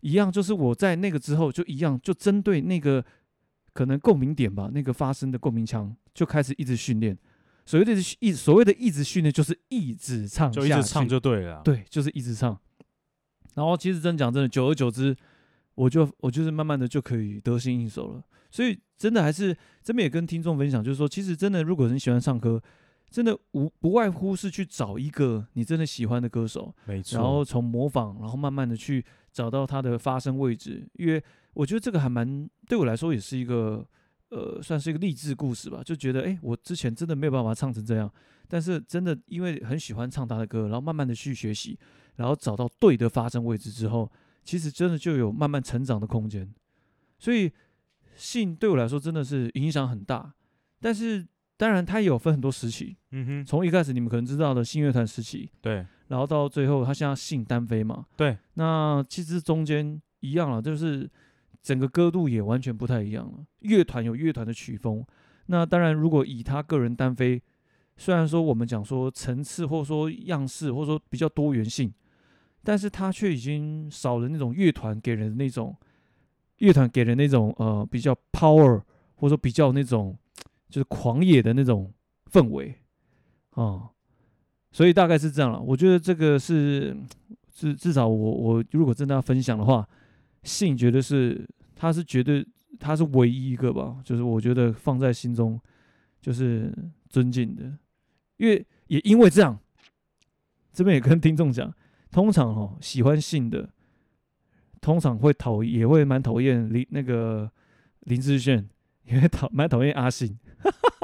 [0.00, 3.02] 一样就是我在那个之后就一样，就针对那个
[3.80, 7.16] 可能共鸣点吧，那个发声的共鸣腔就开始一直训练。
[7.64, 11.62] 所谓的一所谓的一直训练，就是一直唱，就一直唱就对了。
[11.64, 12.54] 对，就是一直唱。
[13.54, 15.16] 然后其实真讲真的，久而久之，
[15.76, 18.22] 我就我就是慢慢的就可以得心应手了。
[18.50, 22.62] 所以真的还是这边也跟听众分享，就是说，其实真的，如果你喜欢唱歌，
[23.08, 27.18] 真的无不外乎是去找一个你真的喜欢的歌手，没错。
[27.18, 30.86] 然后从模仿，然后慢慢的去找到他的发声位置。
[30.96, 31.22] 因为
[31.54, 33.86] 我觉得这个还蛮对我来说也是一个。
[34.32, 38.08] 呃，算是一个励志故事吧，就觉得，哎，我之前真的没有办法唱成这样，
[38.46, 41.76] 但是真的因为很喜欢唱他的歌，然后慢慢的去学习，
[42.14, 44.08] 然后找到对的发声位置之后，
[44.44, 46.48] 其实真的就有慢慢成长的空间。
[47.18, 47.50] 所以
[48.14, 50.32] 信对我来说真的是影响很大，
[50.78, 61.10] 但是当然他也有分很多时期，嗯哼，从一开始你们可能知道的信乐团时期，对，然后到最后他现在信单飞嘛，对，那其实中间一样了，就是。
[61.62, 63.44] 整个歌路也完全不太一样了。
[63.58, 65.04] 乐团有乐团的曲风，
[65.46, 67.42] 那当然，如果以他个人单飞，
[67.98, 71.92] 虽然说我们讲说层次或者说样式或者说比较多元性，
[72.64, 75.76] 但是他却已经少了那种乐团给人的那种
[76.58, 78.80] 乐团给人那种呃比较 power
[79.16, 80.16] 或者说比较那种
[80.70, 81.92] 就是狂野的那种
[82.32, 82.74] 氛围
[83.50, 83.90] 啊，
[84.72, 85.60] 所以大概是这样了。
[85.60, 86.96] 我觉得这个是
[87.52, 89.86] 至至少我我如果真的要分享的话。
[90.42, 92.46] 信绝对是，他是绝对，
[92.78, 95.60] 他是唯一一个吧，就是我觉得放在心中
[96.20, 96.72] 就是
[97.08, 97.64] 尊敬的，
[98.38, 99.58] 因为也因为这样，
[100.72, 101.72] 这边也跟听众讲，
[102.10, 103.68] 通常、哦、喜欢信的，
[104.80, 107.50] 通常会讨也会蛮讨厌林那个
[108.00, 108.68] 林志炫，
[109.04, 110.38] 也会讨蛮讨厌阿信，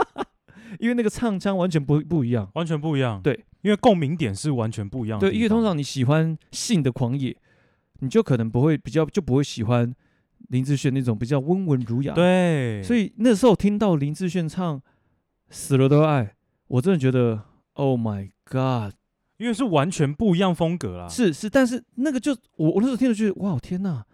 [0.81, 7.37] 因为那个唱腔完全不不一样，完全不一样，对，因为共鸣点是完全不一样的，对，因为通常你喜欢信的狂野。
[8.01, 9.95] 你就可能不会比较就不会喜欢
[10.49, 14.79] 林志炫那种比较温文儒雅，对，所以那时候听到林志炫唱
[15.51, 16.25] 《死了都爱》，
[16.69, 17.43] 我真的觉得
[17.75, 18.95] Oh my God，
[19.39, 21.09] 因为是完全不一样风格啦。
[21.09, 24.05] 是是，但是那个就我我那时候听了觉得哇天呐，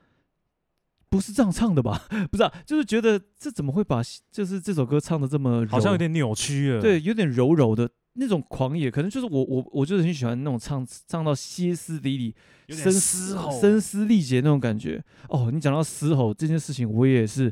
[1.09, 2.03] 不是这样唱的吧？
[2.31, 7.90] 不是啊，就是觉得这怎么会把就是这首歌唱的这么好像有点扭曲了，对，有点柔柔的。
[8.14, 12.35] 那种狂野，可能就是我我我就是很喜欢那种唱唱到歇斯底里、
[12.68, 15.03] 声嘶吼、声嘶力竭那种感觉。
[15.31, 17.51] 哦，你讲到嘶吼这件事情，我也是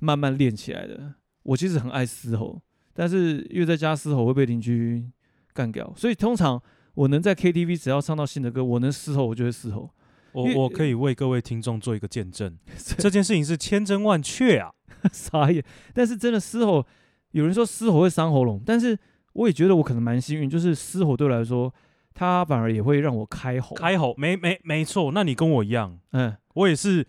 [0.00, 1.14] 慢慢练起来的。
[1.42, 2.62] 我其实很爱嘶吼，
[2.94, 5.04] 但是因为在家嘶吼会被邻居
[5.52, 6.62] 干掉，所以通常
[6.94, 9.90] 我能在 KTV 只要唱到新的歌，我能嘶吼我就会嘶吼。
[10.32, 12.56] 我我可以为各位听众做一个见证，
[12.96, 14.72] 这件事情是千真万确啊，
[15.12, 15.62] 傻眼。
[15.92, 16.86] 但是真的嘶吼，
[17.32, 18.98] 有人说嘶吼会伤喉咙，但是。
[19.34, 21.72] 我也觉得我可能蛮幸运，就是嘶吼对我来说，
[22.14, 23.74] 它反而也会让我开吼。
[23.74, 25.12] 开吼，没没没错。
[25.12, 27.06] 那你跟我一样，嗯，我也是，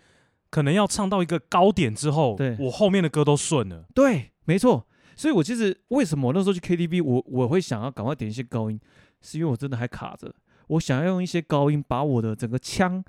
[0.50, 3.84] 可能要唱到一个高点之后，对，我后面的歌都顺了。
[3.94, 4.86] 对，没错。
[5.16, 8.80] 所以我其实为什么我那时候去 KTV，我我会想要赶快点一些高音，
[9.20, 10.34] 是因为我真的还卡着，
[10.68, 13.04] 我想要用一些高音把我的整个腔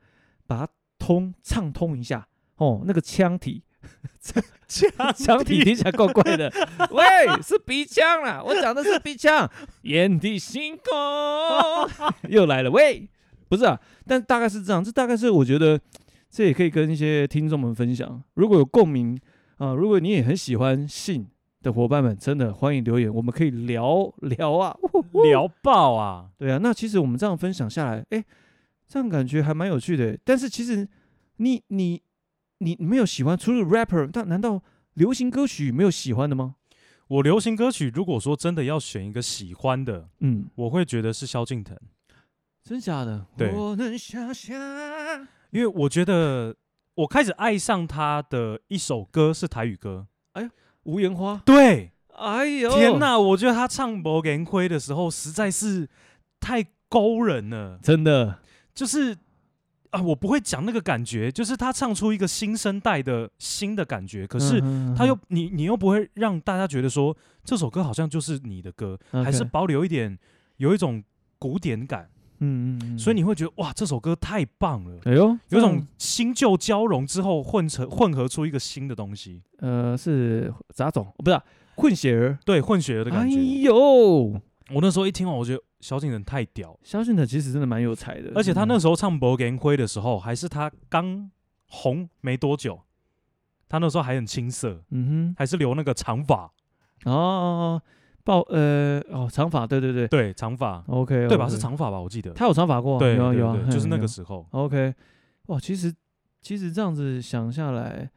[0.46, 3.64] 把它通畅通一下哦，那个腔体。
[4.68, 6.52] 腔腔体听起来怪怪的，
[6.90, 7.06] 喂，
[7.44, 9.50] 是鼻腔啦，我讲的是鼻腔，
[9.84, 10.84] 眼底星空。
[12.30, 13.08] 又来了，喂，
[13.48, 15.80] 不是啊，但大概是这样，这大概是我觉得
[16.32, 19.18] 这也可以跟一些听众们分享，如果有共鸣
[19.58, 21.28] 啊，如果你也很喜欢信
[21.62, 24.76] 的伙伴们，真的欢迎留言，我们可以聊聊啊，
[25.24, 28.26] 聊爆啊，对啊，那其实我们这样分享下来，哎，
[28.88, 30.88] 这样感觉还蛮有趣的，但是其实
[31.38, 32.02] 你你。
[32.66, 34.62] 你没有喜欢除了 rapper，但难道
[34.96, 36.56] 流行歌曲没有喜欢的吗？
[37.08, 41.78] 我流行歌曲如果说真的要选一个喜欢的，嗯，我会觉得是萧敬腾。
[42.64, 43.28] 真假的？
[43.38, 44.58] 对，我能想象，
[45.52, 46.56] 因为我觉得
[46.96, 50.08] 我开始爱上他的一首歌是台语歌。
[50.34, 50.50] 哎呦，
[50.86, 51.40] 无言花。
[51.46, 53.20] 对，哎呦，天哪！
[53.20, 55.88] 我觉得他唱《无言花》的时候实在是
[56.40, 58.40] 太勾人了，真的，
[58.74, 59.16] 就是
[59.96, 64.62] 啊，我不会讲那个感觉，就是他唱出一个新生代的新的感觉，可是
[64.96, 70.18] 他又你你又不会让大家觉得说这首歌好像就是你的歌，还是保留一点
[70.58, 71.04] 有一种
[71.40, 72.10] 古典感。
[72.40, 75.00] 嗯嗯，所以你会觉得哇，这首歌太棒了！
[75.06, 79.42] 哎呦，有种新旧交融之后混成混合出一个新的东西。
[79.60, 81.42] 呃，是杂种，不是、啊、
[81.78, 83.38] 混血儿，对，混血儿的感觉。
[83.38, 84.42] 哎呦，
[84.74, 86.78] 我那时候一听完，我觉得萧敬腾太屌。
[86.84, 91.30] 萧敬腾其实真的蛮有才的，而且他那时候唱《无颜花》的时候，还是他刚
[91.68, 92.82] 红没多久，
[93.70, 96.52] 他那时候还很青涩，嗯哼，还是留那个长发。
[97.06, 97.82] 哦。
[98.24, 104.92] 爆呃哦长发对对对对长发 OK 对吧是长发吧我记得他有长发过对有有就是那个时候 OK
[105.46, 105.94] 哇其实
[106.42, 108.10] 其实这样子想下来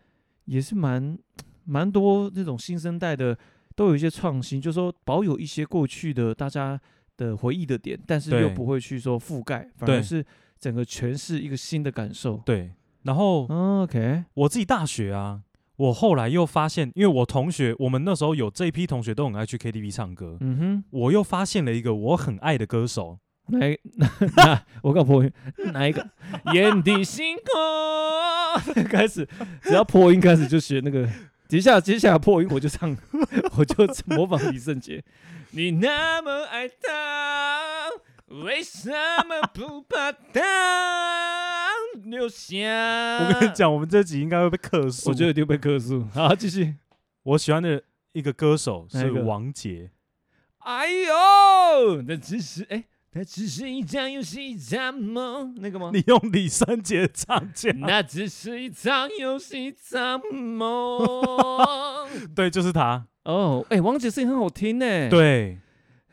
[0.47, 1.19] 也是蛮
[1.65, 3.37] 蛮多那种新生代的
[3.79, 6.81] 都有一些创新，就是说保有一些过去的大家
[7.17, 10.25] 的回忆的点，但是又不会去说覆盖，反而是
[10.59, 12.43] 整个诠释一个新的感受。
[12.45, 12.73] 对，
[13.05, 13.47] 然后
[13.85, 15.43] OK 我自己大学啊。
[15.77, 20.37] 我后来又发现，因为我同学，我们那时候有这一批同学都很爱去 KTV 唱歌。
[20.41, 23.21] 嗯哼，我又发现了一个我很爱的歌手。
[23.47, 23.61] 哪？
[24.37, 24.65] 哪？
[24.83, 25.33] 我告破音，
[25.73, 26.05] 哪一个？
[26.53, 28.75] 眼底星空。
[28.91, 29.29] 开始，
[29.63, 31.09] 只要破音开始就学那个。
[31.49, 32.95] 接下来接下来破音我就唱，
[33.57, 35.03] 我就模仿李圣杰。
[35.53, 37.89] 你那么爱他，
[38.45, 38.91] 为什
[39.27, 41.71] 么不把他？
[42.05, 42.59] 留下。
[43.25, 45.09] 我跟你讲，我们这集应该会被克诉。
[45.09, 46.05] 我觉得一定被克诉。
[46.13, 46.75] 好，继续。
[47.23, 47.83] 我喜欢的
[48.13, 49.91] 一个歌手是王杰。
[50.59, 52.85] 哎呦，那其实哎，
[53.19, 55.91] 那只是一场游戏，一场梦，那个吗？
[55.93, 57.75] 你用李圣杰唱起来。
[57.89, 62.09] 那只是一场游戏，一场梦。
[62.33, 63.05] 对，就是他。
[63.25, 65.11] 哦，哎，王杰声音很好听呢。
[65.11, 65.59] 对。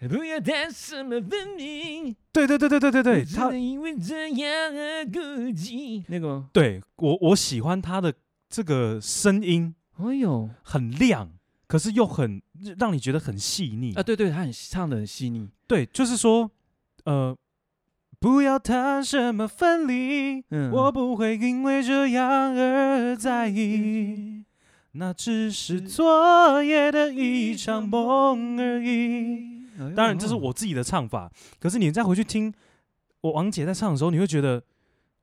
[0.10, 2.16] 不要谈什么分明。
[2.34, 5.20] 对对对对对对对，他因为这样而孤
[5.52, 6.04] 寂。
[6.08, 6.50] 那个吗？
[6.52, 8.12] 对我我喜欢他的
[8.50, 11.32] 这个声音，哎呦，很亮，
[11.68, 12.42] 可是又很
[12.80, 14.02] 让你觉得很细腻啊。
[14.02, 15.48] 对对，他很唱的很细腻。
[15.68, 16.52] 对，就是说，
[17.06, 17.36] 呃，
[18.20, 24.44] 不要谈什么分离，嗯、我不会因为这样而在意，
[24.94, 29.56] 那只是昨夜的一场梦而已。
[29.96, 31.32] 当然，这是我自己的唱法。
[31.60, 32.54] 可是你再回去听
[33.22, 34.64] 我王姐在唱的时候，你会觉得，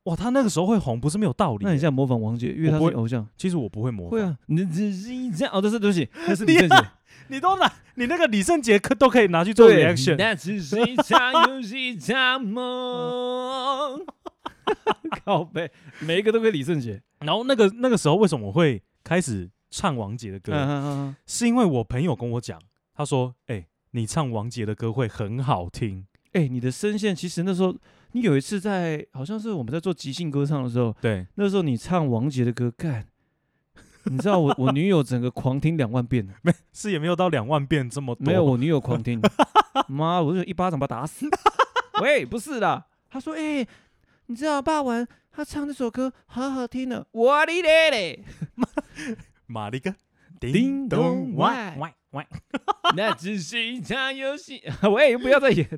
[0.04, 1.64] 哇，她那个时候会红，不是没有道理。
[1.64, 3.26] 那你现在模仿王姐，因为她是偶像。
[3.36, 4.20] 其实我不会模仿。
[4.20, 5.54] 会啊，你只是这样。
[5.54, 6.76] 哦，对不起， 那是李圣杰。
[7.28, 10.16] 你都拿，你那个李圣杰可都可以拿去做 reaction。
[10.16, 14.04] 那只是一场游戏，一场梦。
[15.24, 17.02] 靠背，每一个都可以李圣杰。
[17.20, 21.14] 然后那个那个时候，为什么我会开始唱王杰的歌？
[21.26, 22.60] 是因为我朋友跟我讲，
[22.94, 27.76] 他说：“哎。”你唱王杰的歌会很好听，哎、欸，你的声线其实那时候，
[28.12, 33.06] 你有一次在好像是我们在做即兴歌唱的时候，对，那时候你唱王杰的歌，干，
[34.10, 39.20] 你知道我我女友整个狂听两万遍， 没是也没有到两万遍这么多，没有我女友狂听，
[39.88, 41.26] 妈，我就一巴掌把她打死，
[42.02, 43.68] 喂，不是的，她说，哎、欸，
[44.26, 48.24] 你知道霸王他唱那首歌好好听的，我的嘞嘞，
[49.46, 49.94] 马里个。
[50.40, 52.26] 叮咚歪歪歪，
[52.96, 54.62] 那只是一场游戏。
[54.92, 55.68] 喂， 不要再演，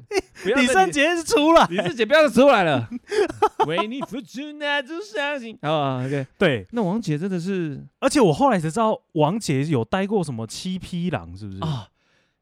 [0.57, 2.89] 李圣杰是出了，李圣杰不要再出来了。
[3.67, 5.59] 为你付出那种伤心。
[5.63, 11.89] 啊，OK，对，那王杰真的是，而且我后来才知道，王杰有待过什么七匹狼，是不是啊？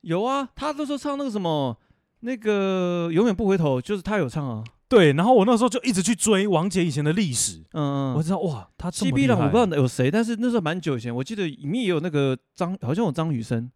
[0.01, 1.79] 有啊，他都说唱那个什么，
[2.21, 4.65] 那个永远不回头，就是他有唱啊。
[4.89, 8.91] 对，然后我那时候就一直去追王杰以前的历史，嗯嗯，我知道哇，他。
[8.91, 13.71] 七匹狼我不知道有谁，但是那时候蛮久以前，我记得里面也有那个张，好像有张雨生，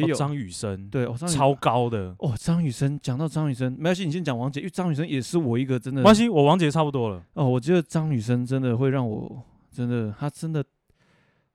[0.00, 2.34] 也有张雨生，对，哦超高的哦。
[2.38, 6.00] 张雨生，讲到张雨生，没关系，你先讲王杰，因为张雨生也是我一个真的。
[6.00, 7.24] 没关系，我王杰差不多了。
[7.34, 10.64] 哦，我觉得张雨生真的会让我真的，他真的，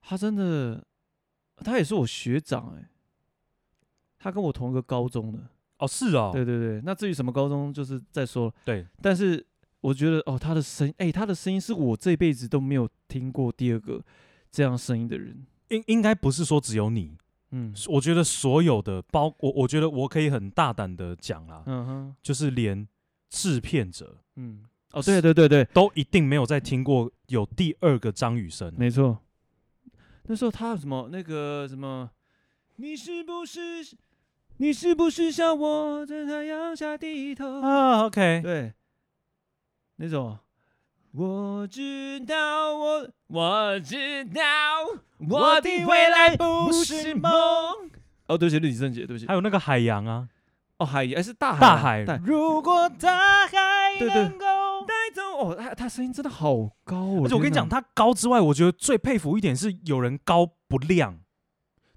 [0.00, 0.84] 他真的，
[1.56, 2.88] 他也是我学长哎，
[4.18, 5.38] 他跟我同一个高中的。
[5.78, 8.52] 哦，是哦，对对对，那至于什么高中，就是再说了。
[8.64, 9.44] 对，但是
[9.80, 14.00] 我觉得哦，他的声，哎，他的声音是我这辈子都没有听过第二个
[14.50, 15.44] 这样声音的人。
[15.70, 17.16] 应应该不是说只有你，
[17.52, 22.86] 嗯，我觉得所有的包，我我觉得我可以很大胆的讲啦，嗯哼，就是连
[23.30, 28.72] 制片者，嗯，哦，对对对对，都一定没有再听过有第二个张雨生。
[28.76, 29.18] 没错，
[30.24, 32.10] 那时候他什么那个什么，
[32.76, 33.60] 你是不是？
[34.58, 38.72] 你是不是像我在太阳下低头啊？OK，对，
[39.96, 40.38] 那种，
[41.14, 44.40] 我知道我，我知道
[45.28, 47.30] 我的未来不是梦。
[48.26, 49.26] 哦，对不起，李圣杰，对不起。
[49.26, 50.26] 还有那个海洋啊，
[50.78, 52.16] 哦，海洋是大海啊，大海大。
[52.24, 54.46] 如果大海能够
[54.86, 57.22] 带走哦，他他声音真的好高哦！
[57.24, 61.18] 而且我跟你讲，他高之外，我觉得最佩服一点是有人高不亮，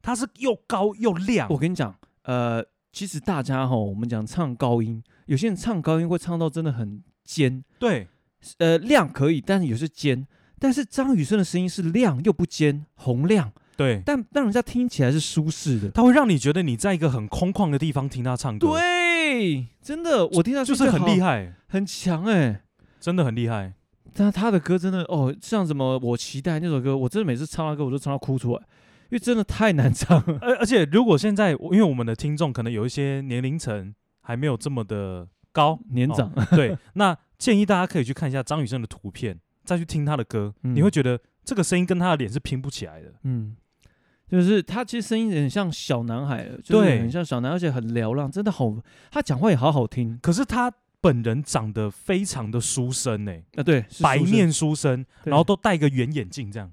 [0.01, 1.47] 他是又高又亮。
[1.49, 2.61] 我跟你讲，呃，
[2.91, 8.09] 其实大家哈，我们讲唱高音，有些人唱高音会唱到真的很尖，对，
[8.57, 10.27] 呃，亮可以，但是有时尖。
[10.57, 15.89] 但是张雨生的声音是亮又不尖，洪亮，对，但让人家听起来是舒适的。
[15.91, 22.61] 他会让你觉得你在一个很空旷的地方听他唱歌，对，真的，我听他就是很厉，害，很强哎。
[23.01, 23.73] 真的很厉害。
[24.13, 30.39] 但他的歌真的哦，像什么我期待那首歌，我真的每次唱他歌，我都唱到哭出来，因为真的太难唱了。
[30.41, 43.13] 而而且如果现在，因为我们的听众可能有一些年龄层还没有这么的高年长，哦、对， 那建议大家可以去看一下张雨生的图片，再去听他的歌，嗯、你会觉得这个声音跟他的脸是拼不起来的。
[43.23, 43.55] 嗯，
[44.29, 48.75] 就是他其实声音很像小男孩，就是很像小男孩，而且很嘹亮，真的好，
[49.11, 50.17] 他讲话也好好听。
[50.21, 50.71] 可是他
[51.01, 56.71] 本人长得非常的书生哎，啊对，白面书生，然后都戴个圆眼镜这样。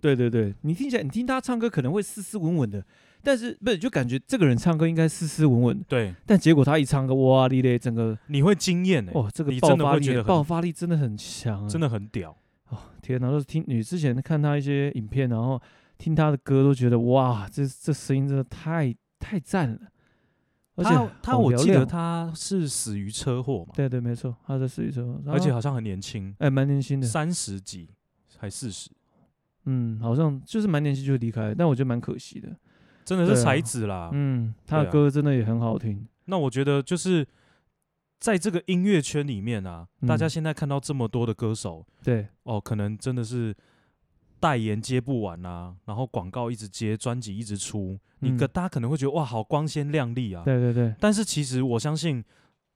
[0.00, 2.84] 对对对，你听起来，你听他唱歌可能会斯斯文文的，
[3.22, 12.36] 但是不是就感觉这个人唱歌应该斯斯文文的，对，但结果他一唱歌，哇哩嘞，整个你会惊艳哎，哦，这个你真的爆发力会觉得很爆发力真的很强、啊，真的很屌。
[12.68, 13.30] 哦，天哪！
[13.30, 15.60] 都是听你之前看他一些影片，然后
[15.98, 19.78] 听他的歌，都觉得哇，这这声音真的太太赞了。
[20.74, 27.90] 而且他他好嘹我记得亮他是死于车祸嘛，对对没错，他是死于车祸，而且好像很年轻，哎蛮年轻的，三十几
[28.38, 28.90] 还四十，
[29.66, 32.48] 嗯，好像就是蛮年轻就离开了，但我觉得蛮可惜的。
[33.04, 34.10] 真的是才子啦。
[34.12, 36.06] 嗯，他的歌真的也很好听。
[36.26, 37.26] 那我觉得就是
[38.18, 40.08] 在这个音乐圈里面啊，嗯。
[40.08, 43.54] 大家现在看到这么多的歌手对，哦，可能真的是
[44.38, 50.42] 代言接不完啊，然后广告一直接，专辑一直出，你嗯个大家可能会觉得哇，好光鲜亮丽啊。
[50.44, 52.24] 对对对，但是其实我相信，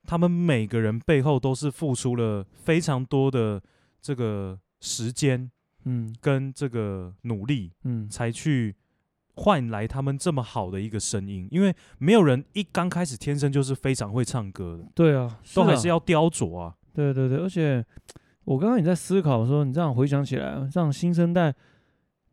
[0.05, 3.61] 他们每个人背后都是付出了非常多的
[4.01, 5.49] 这个时间
[5.85, 6.13] 嗯。
[6.19, 8.75] 跟这个努力，嗯，才去
[9.37, 11.47] 换来他们这么好的一个声音。
[11.51, 16.75] 因为没有人一刚开始天生就是非常会唱歌的，对啊，都还啊是要雕琢啊。
[16.93, 17.85] 对对对，而且
[18.43, 21.53] 我刚刚也在思考说，你这样回想起来，这样新生代，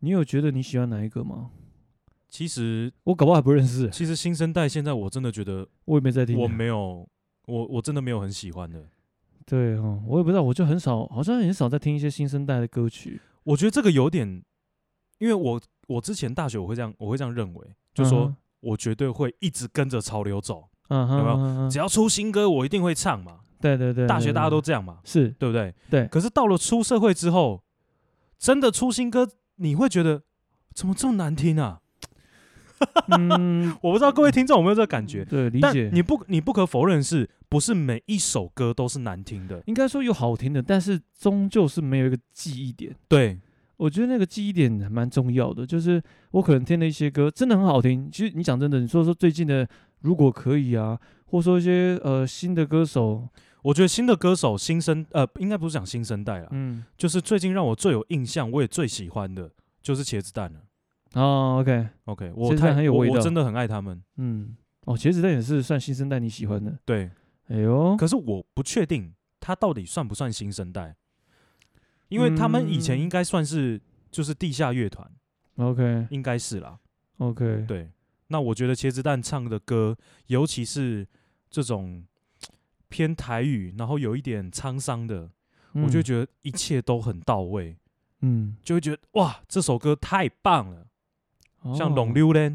[0.00, 1.50] 你有觉得你喜欢哪一个吗？
[2.28, 6.36] 其实，我搞不好还不认识，其实新生代现在我真的觉得我也没在听。
[6.36, 7.07] 我没有，
[7.46, 8.82] 我我真的没有很喜欢的。
[9.46, 13.20] 对哦，我也不知道，我就很少，好像很少在听一些新生代的歌曲。
[13.44, 14.42] 我觉得这个有点，
[15.18, 23.40] 因为我我之前大学我会这样，我会这样认为，就说嗯我绝对会一直跟着潮流走，嗯哼，有没有嗯只要出新歌我一定会唱嘛。
[23.60, 25.74] 对对对，大学大家都这样嘛，是对不对？
[25.88, 27.62] 对，可是到了出社会之后，
[28.38, 30.22] 真的出新歌，你会觉得
[30.74, 31.80] 怎么这么难听啊？
[33.16, 35.88] 嗯，我不知道各位听众有没有这个感觉，对，理解。
[35.92, 39.62] 你不你不可否认是不是每一首歌都是难听的？
[39.66, 42.94] 应该说有好听的，但是终究是没有一个记忆点。
[43.08, 43.38] 对，
[43.77, 48.11] 我觉得那个记忆点还蛮重要的，就是我可能听了一些歌，真的很好听。
[48.11, 49.68] 其实你讲真的，你说说最近的，
[50.01, 53.29] 如果可以啊，或者说一些呃新的歌手，
[53.62, 59.51] 我觉得新的歌手新生呃，应该不是讲新生代啦，嗯，就是最近让我最有印象，我也最喜欢的
[59.83, 60.61] 就是茄子蛋了。
[61.14, 64.03] 哦，OK，OK，我太很有味道我我真的很爱他们。
[64.16, 67.11] 嗯，哦，茄子蛋也是算新生代你喜欢的，对，
[67.49, 70.97] 哎呦，可是我不确定他到底算不算新生代，
[72.09, 73.00] 因为他们以前嗯。
[73.00, 73.80] 应该算是
[74.11, 75.11] 就是地下乐团
[75.57, 76.07] ，，OK。
[76.11, 76.78] 应该是啦。
[77.18, 77.90] OK，对，
[78.28, 79.96] 那我觉得茄子蛋唱的歌，
[80.26, 81.07] 尤其是
[81.50, 82.05] 这种
[82.88, 85.30] 偏台语，然后有一点沧桑的，
[85.74, 86.02] 我就嗯。
[86.02, 87.76] 觉得一切都很到位，
[88.20, 90.86] 嗯，就会觉得哇，这首歌太棒了，
[91.76, 91.94] 像《哦。
[91.94, 92.50] 龙溜嘞》，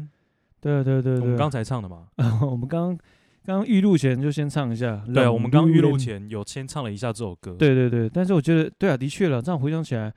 [0.60, 2.08] 对对对对，我们刚才唱的嘛。
[2.42, 2.98] 我们刚
[3.44, 7.52] 刚刚预录前就先唱一下，对啊，我们刚预录录前有先唱了一下这首歌。
[7.58, 9.40] 对对对，但是我觉得，对啊，的确了。
[9.40, 10.12] 这样回想起来，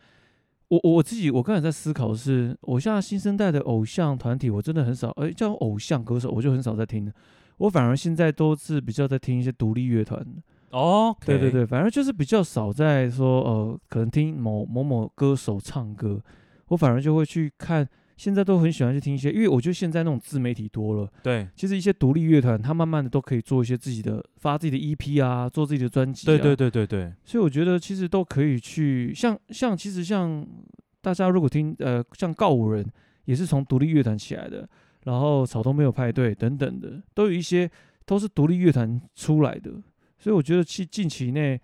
[0.68, 7.12] 我我自己，我刚才在思考的是，我现在新生代的偶像团体，我真的很少，哎，叫偶像歌手，我就很少在听了。
[7.58, 10.24] 我反而现在都是比较在听一些独立乐团。
[10.72, 16.22] 哦，对对对，反而就是比较少在说，呃，可能听某某某歌手唱歌，
[16.68, 17.88] 我反而就会去看。
[18.16, 21.12] 现在都很喜欢去听一些，因为我觉得现在那种自媒体多了。
[21.24, 26.28] 对其实一些独立乐团，他慢慢的都可以做一些自己的发自己的 EP 啊，做自己的专辑、啊。
[26.28, 30.46] 对对对对对，所以我觉得其实都可以去，像像其实像
[31.02, 32.86] 大家如果听呃像告五人
[33.26, 34.68] 也是从独立乐团起来的，
[35.06, 37.70] 然后草东没有派对等等的，都有一些
[38.06, 39.72] 都是独立乐团出来的。
[40.20, 41.60] 所以我觉得近近期内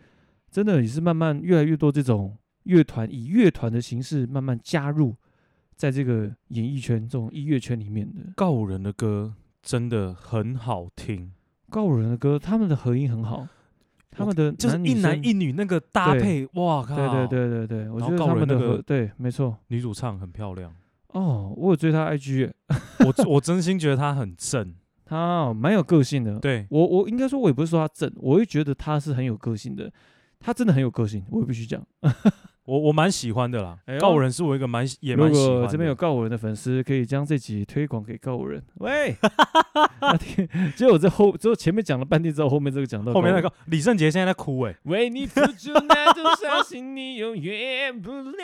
[0.51, 5.15] 真的也是慢慢越来越多这种乐团以乐团的形式慢慢加入
[5.79, 8.19] 在这个演艺圈这种音乐圈里面的。
[8.35, 11.31] 告五人的歌真的很好听，
[11.69, 13.47] 告五人的歌，他们的合音很好，
[14.11, 16.97] 他们的就是一男一女那个搭配，哇靠！
[16.97, 20.75] 对对对对对，我觉得他们的合对没错，女主唱很漂亮。
[21.13, 22.51] 哦，我有追她 IG，
[23.07, 24.75] 我我真心觉得她很正，
[25.05, 26.39] 他蛮有个性的。
[26.39, 26.67] 对。
[26.69, 29.89] 我我应该说，我也不是说他正，我会觉得他是很有个性的，
[30.41, 31.81] 他真的很有个性，我也必须讲。
[32.69, 35.53] 我我蛮喜欢的啦，哎、告五人是我一个蛮也蛮喜欢的。
[35.55, 38.63] 如果这边有告五人的粉丝，可以将这集推广给告五人。
[38.75, 39.15] 喂，
[40.77, 44.77] 结果我这后，之后前面讲了半天之后，后面这个讲到后面那个李圣杰现在在哭哎、欸。
[44.83, 48.37] 为你付出那种伤心，你永远不了。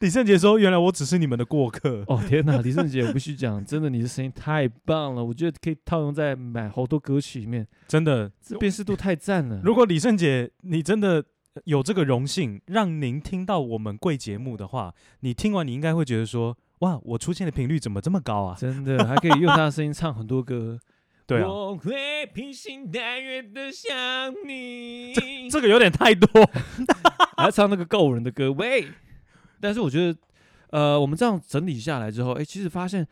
[0.00, 9.58] 李圣杰说：“原来我只是你们的过客。”哦天哪，李圣杰，我必须讲，真的你的声音太棒了，我觉得可以套用在买好多歌曲里面，真的，这辨识度太赞了。
[9.64, 11.24] 如果李圣杰，你真的。
[11.64, 18.56] 有这个荣幸让您听到我们贵节目的话，你听完你应该会觉得说：哇，我出现的频率怎么这么高啊？
[18.58, 20.78] 真的，还可以用他的声音唱很多歌。
[21.26, 23.90] 对啊，我会披星戴月的想
[24.46, 25.12] 你。
[25.14, 26.26] 这这个有点太多，
[27.36, 28.50] 还要唱那个告人的歌。
[28.52, 28.88] 喂，
[29.60, 30.18] 但是我觉得，
[30.70, 33.06] 呃，我们这样整理下来之后，哎，其实发现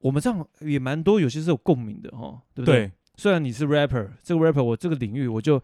[0.00, 2.88] 我们这样也蛮多，有些是有共鸣的哈，对不对？
[2.88, 2.92] 对。
[3.16, 5.62] 虽然你是 rapper，这个 rapper 我这个领域我就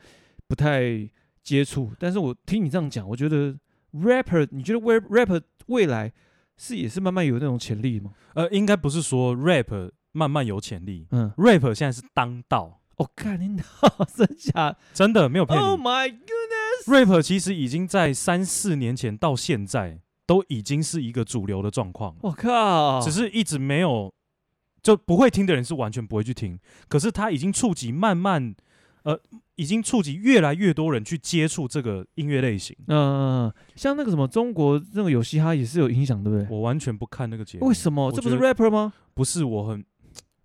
[0.48, 1.08] 不太。
[1.42, 3.56] 接触，但是我听你这样讲，我觉得
[3.94, 6.12] rapper，你觉得 rapper 未来
[6.56, 8.12] 是也是慢慢有那种潜力吗？
[8.34, 12.80] 呃，应该不是说 rap 慢慢有潜力，嗯，rap 现在是当道。
[12.96, 13.64] 我看你脑
[14.14, 15.62] 真假，真的没有骗你。
[15.64, 22.14] Oh my goodness！rap 其实已经在三四年前到现在都已经是一个主流的状况。
[22.20, 24.12] 我靠，只是一直没有，
[24.82, 28.54] 就不会听的人是完全不会去听，可是他已经触及慢慢。
[29.02, 29.18] 呃，
[29.56, 32.76] 已经触及越来越多人去接触这个音乐类型。
[32.86, 36.46] 嗯、呃，像那个什么中国那个有嘻哈也是有影响，对不对？
[36.50, 37.66] 我完全不看那个节目。
[37.66, 38.10] 为什么？
[38.12, 38.92] 这不是 rapper 吗？
[39.14, 39.84] 不是，我很，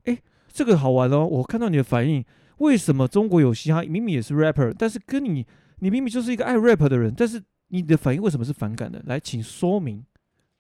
[0.03, 0.18] 哎，
[0.51, 1.26] 这个好玩哦。
[1.26, 2.24] 我看到你的反应，
[2.58, 5.45] 为什么中国有嘻哈明明也是 rapper，但是跟你，
[5.80, 9.01] 你明明就是一个爱 rap 的人，但是你的反应为什么是反感的？
[9.06, 10.06] 来，请说明。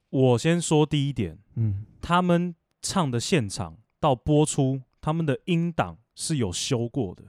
[0.09, 7.23] 我先说第一点，嗯，他们唱的现场到播出，他们的音档是有修过的。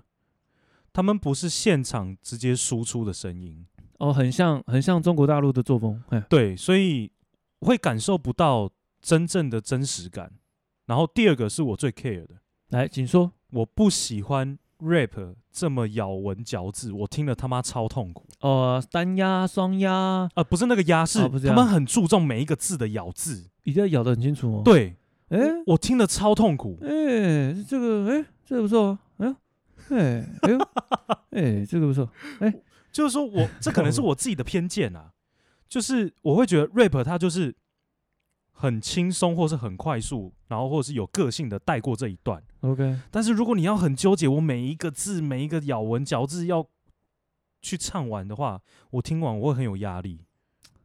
[0.96, 3.66] 他们不是现场直接输出的声音
[3.98, 7.12] 哦，很像很像中国大陆的作风，对，所以
[7.60, 8.70] 会感受不到
[9.02, 10.32] 真正的真实感。
[10.86, 12.36] 然后第二个是我最 care 的，
[12.70, 18.26] 来，请说，我不喜欢 rap 这么咬文嚼字，我听了他妈超痛苦。
[18.40, 24.62] 哦，单押、双押，呃，不是那个押，是他们很注重每一个字的咬字，一定要咬得很清楚哦。
[24.64, 24.96] 对，
[25.28, 26.78] 哎，我听了超痛苦。
[26.80, 29.36] 哎，这个，哎，这个不错，哎。
[29.90, 30.58] 哎，哎呦，
[31.30, 32.10] 哎，这个不错。
[32.40, 32.52] 哎，
[32.92, 35.12] 就是说我这可能是 我自己的偏见啊，
[35.68, 37.54] 就是我会觉得 rap 它就是
[38.52, 42.42] 很轻松，或是很快速，然后或者是有个性的带过这一段。
[42.60, 46.66] OK，但是如果你要很纠结，我每一个字每一个咬文嚼字要
[47.60, 48.60] 去唱完的话，
[48.90, 50.20] 我听完我会很有压力。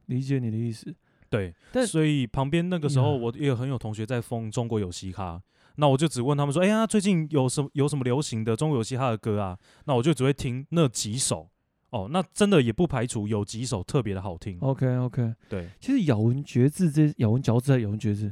[0.08, 0.94] 理解你的意思，
[1.30, 1.56] 对。
[1.72, 5.42] 但所以旁边那个时候，我也很有同学在封中国有嘻哈。
[5.82, 11.50] 那我就只问他们说：“哎呀，最近有什么有什么流行的中国有嘻哈的歌啊？”那我就只会听那几首
[11.90, 12.08] 哦。
[12.12, 14.60] 那真的也不排除有几首特别的好听。
[14.60, 18.32] OK OK，对，其实咬文嚼字这咬文嚼字还是咬文嚼字，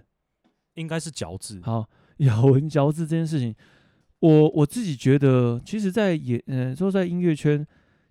[0.76, 1.60] 应该是嚼字。
[1.64, 3.56] 好，咬文嚼字这件事情，
[4.20, 7.66] 我我自己觉得，其实在也嗯说在音乐圈，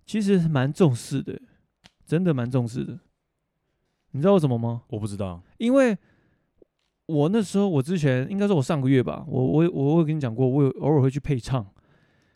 [0.05, 1.41] 其实蛮重视的，
[2.05, 2.99] 真的蛮重视的。
[4.11, 4.83] 你知道为什么吗？
[4.89, 5.97] 我不知道，因为。
[7.09, 11.67] 我那时候，我之前应该是我上个月吧，我我我会跟你讲过，我有偶尔会去配唱，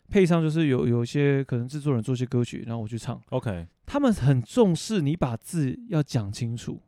[0.09, 3.21] 配唱就是有有些可能制作人做些歌曲，然后我去唱。
[3.29, 6.81] OK，他们很重视你把字要讲清楚，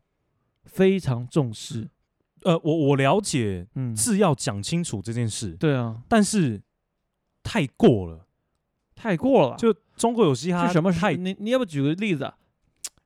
[0.63, 1.87] 非常重视。
[2.41, 6.59] 呃，我我了解，嗯，字要讲清楚这件事，对啊，但是
[7.43, 8.25] 太过了，
[8.95, 9.57] 太过了。
[9.57, 11.13] 就中国有嘻哈，什么太？
[11.13, 12.35] 你你要不要举个例子啊？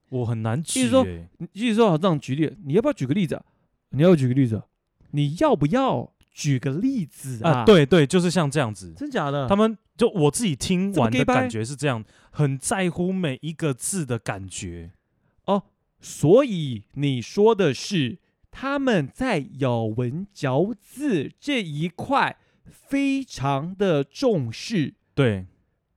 [0.09, 0.85] 我很难举、欸。
[0.85, 1.05] 意思说，
[1.51, 3.43] 意思说好这样举例，你要不要举个例子啊？
[3.91, 4.65] 你要举个例子啊？
[5.11, 7.51] 你要不要举个例子啊？
[7.51, 9.47] 啊对对，就是像这样子，真假的？
[9.47, 14.91] 他们就我自己听完的感觉是这样，很在乎每一个字的感觉
[15.45, 15.63] 哦。
[15.99, 18.19] 所以你说的是
[18.51, 24.93] 他们在咬文嚼字这一块非常的重视。
[25.13, 25.47] 对，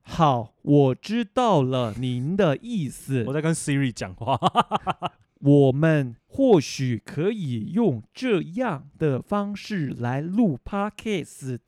[0.01, 3.23] 好，我知道了您的意思。
[3.29, 4.37] 我在跟 Siri 讲话。
[5.43, 11.59] 我们或许可以用这样的方式来录 Podcast。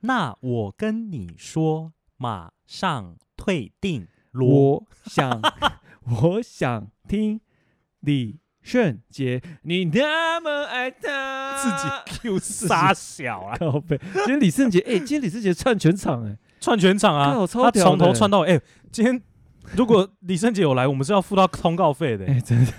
[0.00, 4.06] 那我跟你说，马上退订。
[4.34, 5.40] 我想，
[6.22, 7.40] 我想听
[8.00, 13.98] 李圣杰，你那么爱他，自己 Q 傻小啊，靠背。
[14.12, 18.56] 今天李圣杰，哎，今天李圣杰串全场，哎，串全场啊，他从头串到尾。
[18.56, 19.22] 哎，今天
[19.76, 22.26] 如果李圣杰有来，我们是要付他通告费的。
[22.26, 22.72] 哎，真的，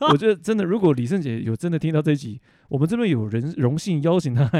[0.12, 4.50] 我觉得真的，如果李圣杰有真的听到这一集，我们这边有人荣幸邀请他，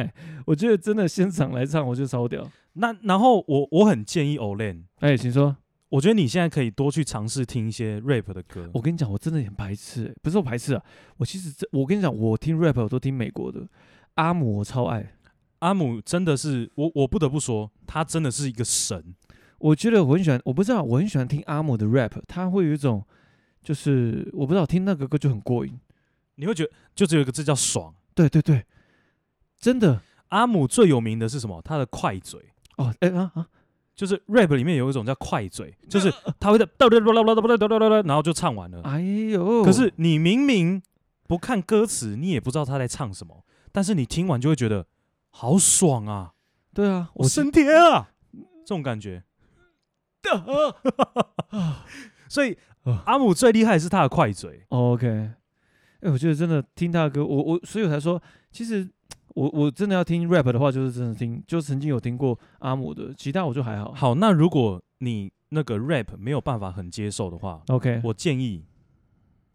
[0.46, 2.48] 我觉得真的现场来唱，我就超屌。
[2.74, 5.56] 那然后我我很建议 Olen，哎，请说。
[5.90, 8.66] 我觉得你现在可以多去尝试听一些 rap 的歌。
[8.72, 10.82] 我跟你讲，我真的很排斥、欸，不是我排斥啊，
[11.18, 13.68] 我其实这，我跟你讲，我听 rap 我都听美国的，
[14.14, 15.12] 阿姆我超爱，
[15.58, 19.14] 阿姆真的是我我不得不说，他真的是一个神。
[19.62, 23.04] 我觉得我很喜欢，我不知道我很喜欢听阿姆的 rap，他会有一种
[23.62, 25.78] 就是我不知道听那个歌就很过瘾，
[26.34, 27.94] 你会觉得就只有一个字叫爽。
[28.12, 28.64] 对对对，
[29.58, 31.62] 真的，阿姆最有名的是什么？
[31.62, 32.40] 他的快嘴
[32.76, 33.46] 哦，哎、欸、啊啊！
[33.94, 36.66] 就是 rap 里面有一种叫快嘴， 就是他会在
[38.02, 38.82] 然后就唱完了。
[38.82, 39.00] 哎
[39.30, 39.62] 呦！
[39.62, 40.82] 可是你明明
[41.28, 44.86] 不看歌词，你也不知道他在唱什么，但是你听完就会觉得
[45.30, 46.32] 好爽啊！
[46.74, 48.10] 对啊，我升天啊！
[48.64, 49.22] 这种感觉。
[52.28, 52.56] 所以
[53.04, 54.64] 阿姆最厉害的是他的快嘴。
[54.68, 55.30] OK，
[56.00, 58.20] 哎，我觉得真的听他的歌，我我所以我才说，
[58.50, 58.88] 其实。
[59.34, 63.90] 我我真的要听 rap 的话，就是真的听，就曾经有听过阿姆的，其他我就还好。
[63.94, 68.66] 好，那如果你那个 rap 没有办法很接受的话，OK，我建议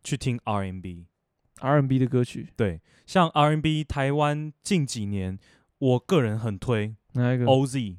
[0.03, 2.47] 去听 R&B，R&B 的歌曲。
[2.55, 5.37] 对，像 R&B 台湾近几年，
[5.77, 7.97] 我个人很推哪一个？OZ 啊？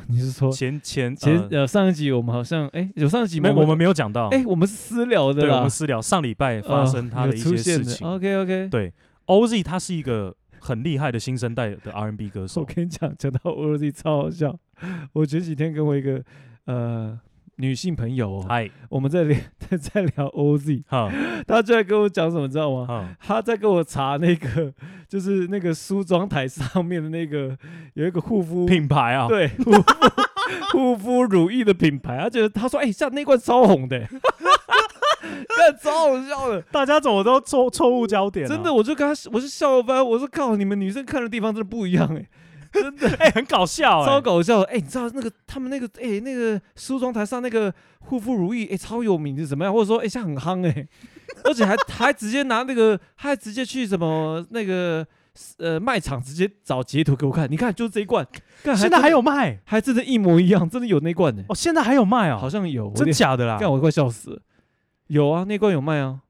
[0.08, 8.06] 你是说前前前呃上一集我们好像哎有上一集没我们没有讲到哎我们是私聊的，对，我们私聊上礼拜发生他的一些事情。
[8.06, 8.92] OK OK，对
[9.26, 10.34] ，OZ 他是一个。
[10.66, 12.62] 很厉害的新生代的 R&B 歌手。
[12.62, 14.58] 我跟你讲，讲到 OZ 超好笑。
[15.12, 16.24] 我前几天跟我一个
[16.64, 17.20] 呃
[17.56, 19.36] 女性朋友，嗨，我们在聊
[19.80, 21.10] 在聊 OZ，哈，
[21.46, 23.16] 她就在跟我讲什么，知道吗？
[23.20, 24.72] 她在跟我查那个，
[25.08, 27.56] 就是那个梳妆台上面的那个
[27.94, 29.82] 有一个护肤品牌啊，对，护肤
[30.72, 34.06] 护肤乳液的品牌，她觉得她说，哎，像那罐超红的。
[35.56, 38.46] 干超好笑的，大家怎么都错错误焦点？
[38.46, 42.26] 真的，我就跟他，我是笑翻，我说靠，你们女生看的地方真的不一样哎，
[42.74, 49.72] 真的哎，很搞笑，超搞笑哎，你知道那个他们那个哎那个梳妆台上那个护肤如意哎超有名是怎么样？
[49.72, 50.86] 或者说哎像很夯哎，
[51.44, 55.06] 而且还还直接拿那个，还直接去什么那个
[55.58, 58.26] 呃卖场直接找截图给我看，你看就是这一罐，
[58.76, 61.42] 现在还有卖，还真的，一模一样，真的有那罐呢。
[61.48, 62.38] 哦，现在还有卖啊？
[62.38, 63.58] 好像有，真假的啦？
[63.58, 64.42] 干我快笑死了。
[65.08, 66.20] 有啊，那罐有卖啊。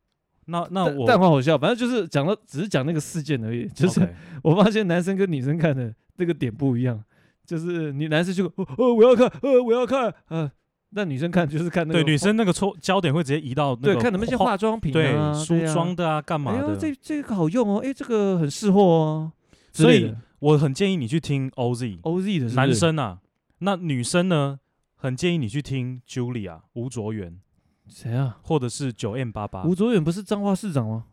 [0.46, 3.66] 那那我但很好笑，反正就是讲了，只是讲那个事件而已。
[3.68, 4.06] 就是
[4.42, 7.02] 我发现男生跟女生看的那个点不一样，
[7.44, 10.50] 就是你男生就哦，哦我要看，呃我要看，呃，
[10.90, 12.02] 那女生看就是看那个。
[12.02, 16.68] 对，女生那个错焦点会直接移到那个对，看那些化妆品啊、梳妆的啊、干嘛的。
[16.68, 19.32] 哎这这个好用哦，哎，这个很适合哦。
[19.72, 23.20] 所以我很建议你去听 OZ，OZ 的男生啊。
[23.58, 24.60] 那女生呢，
[24.94, 27.40] 很建议你去听 Julia 吴卓源。
[27.88, 28.38] 谁啊？
[28.42, 29.64] 或者是九 M 八八？
[29.64, 31.04] 吴卓远不是彰化市长吗？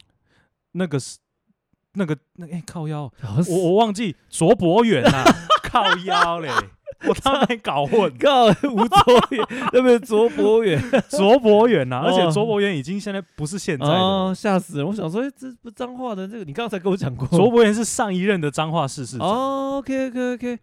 [0.74, 1.18] 那个是
[1.94, 3.12] 那个那哎、欸、靠腰，
[3.50, 5.24] 我我忘记卓博远啊，
[5.64, 6.50] 靠腰嘞，
[7.08, 8.12] 我差点搞混。
[8.20, 10.00] 靠吴卓远，对不对？
[10.00, 14.88] 卓博远，卓博远呐，而且卓博远已经现在不是现在的，吓、哦、死人！
[14.88, 19.28] 我想说，哎、欸，这不彰化的这个，你刚才跟我讲过，卓博远是上一任的彰化市市长。
[19.28, 20.60] 哦，OK OK OK，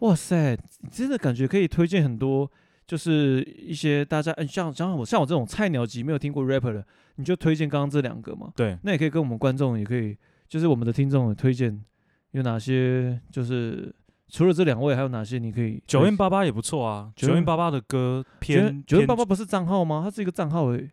[0.00, 0.58] 哇塞，
[0.90, 2.50] 真的感觉可以推荐很多。
[2.84, 8.48] 就是一些大家，嗯，像像我像我这种菜鸟级没有听过 rapper 的，你就推荐刚刚这两个嘛。
[8.54, 10.14] 对，那也可以跟我们观众，也可以
[10.52, 11.82] 就是我们的听众也推荐
[12.32, 13.90] 有哪些，就是
[14.28, 15.82] 除了这两位，还有哪些你可以。
[15.86, 20.02] 九 M 八八也不错啊，九 M 八八的歌偏九 M 八八不是账号吗？
[20.04, 20.90] 它是一个账号诶，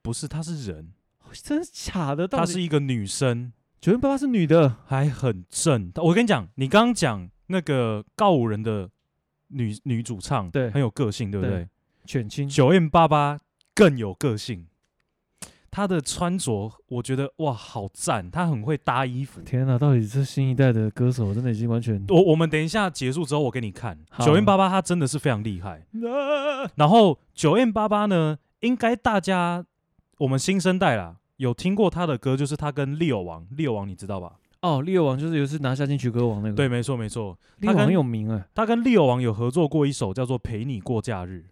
[0.00, 0.94] 不是，他是人，
[1.30, 2.26] 真的假的？
[2.26, 3.52] 她是一个女生，
[3.82, 5.92] 九 M 八八是女的，还很正。
[5.96, 8.88] 我跟你讲，你刚刚讲那个告五人的。
[9.54, 11.68] 女女主唱对，很有个性，对不对？
[12.06, 13.38] 犬青九 M 八八
[13.74, 14.66] 更有个性，
[15.72, 19.40] 她的穿着我觉得哇好赞，他很会搭衣服。
[19.40, 22.04] 天哪，到底是新一代的歌手，真的已经完全……
[22.10, 23.98] 我我们等一下结束之后，我给你看。
[24.20, 25.86] 九 N 八八，他真的是非常厉害。
[26.74, 29.64] 然后九 N 八八呢，应该大家
[30.18, 34.34] 我们新生代啦有听过他的歌，就是他跟 Leo 王，Leo 王你知道吧？
[34.60, 41.46] 哦，Leo 王就是有一次拿下金曲歌王那个，对，没错没错，他很有名哎，他跟 Leo 王有合作过一首叫做《陪你过假日》，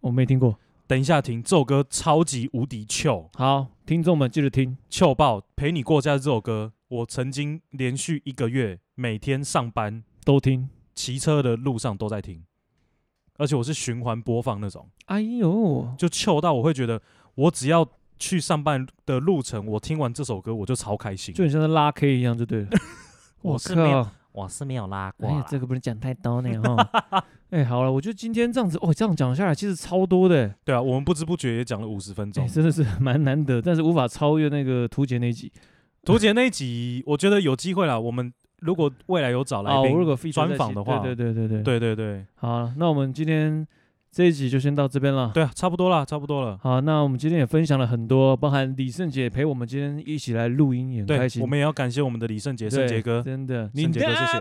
[0.00, 0.58] 我没听过，
[0.88, 12.42] 等一下听这首歌超级无敌糗，好，听众们记得听，糗爆《陪你过假日》这首歌，我曾经连续一个月每天上班都听，骑车的路上都在听，
[13.36, 17.02] 而且我是循环播放那种，哎呦，就糗到我会觉得
[17.34, 17.86] 我只要
[18.18, 22.70] 去上班的路程，我听完这首歌我就超开心，就很像在拉 K 一样，就对了。
[23.42, 27.24] 我是没有靠，我是没有拉过哎呀，这个不能讲太多呢哈。
[27.50, 30.54] 哎，好了，我觉得今天这样子哦，这样讲下来其实超多的。
[30.64, 35.50] 对啊，我们不知不觉也讲了五十分钟，真的是蛮难得，但是无法超越那个图杰那一集。
[36.04, 38.00] 图杰那一集，我觉得有机会了。
[38.00, 42.24] 我们如果未来有找来宾，如果专访的话，对对对对对对对。
[42.36, 43.66] 好，那我们今天
[44.10, 45.30] 这一集就先到这边了。
[45.34, 46.58] 对啊，差不多了，差不多了。
[46.62, 51.42] 好，那我们今天也分享了很多，包含李圣杰陪我们今天一起来录音，也很开心。
[51.42, 54.38] 我们也要感谢我们的李圣杰，圣杰哥，真的，圣杰哥，谢谢。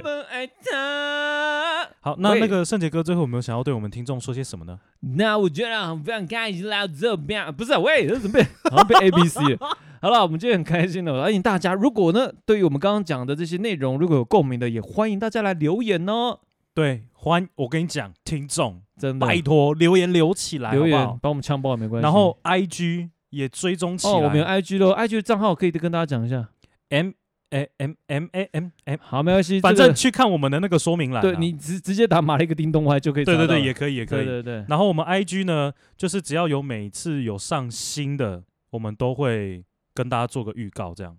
[1.99, 4.79] 好，那那个圣杰哥最后有没有想要对我们听众说些什么呢？
[5.17, 9.39] 那我觉得非常开心来这边，不是，喂，这准备 好像被 A B C。
[9.99, 11.73] 好了，我们今天很开心的，欢迎大家。
[11.73, 16.39] 如果呢，对于我们刚刚讲的这些内容，如果有共鸣的，也欢迎大家来留言哦。
[16.73, 22.03] 对，欢，我跟你讲，听众真的拜托留言留起来，留言好好帮我们枪爆也没关系。
[22.03, 26.47] 然后 I G 也追踪起来，哦，我们有 I G 喽，I G 的账号可以跟大家讲一下
[26.89, 27.13] ，M
[27.51, 34.65] A M M A M M，好，没关系，反正去看我们的那个说明栏，对你直直接打马了一个叮咚外就可以，对对对，也可以也可以，对对对。
[34.67, 39.63] 然后我们 I G 呢，就是只要有每次有上新的，我们都会。
[39.97, 41.17] 跟大家做个预告，这样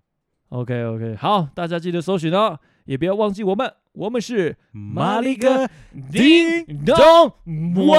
[0.50, 5.68] ，OK OK，好，大家记得搜寻哦，也不要忘记我们，我们是马里哥
[6.12, 7.98] 叮咚外。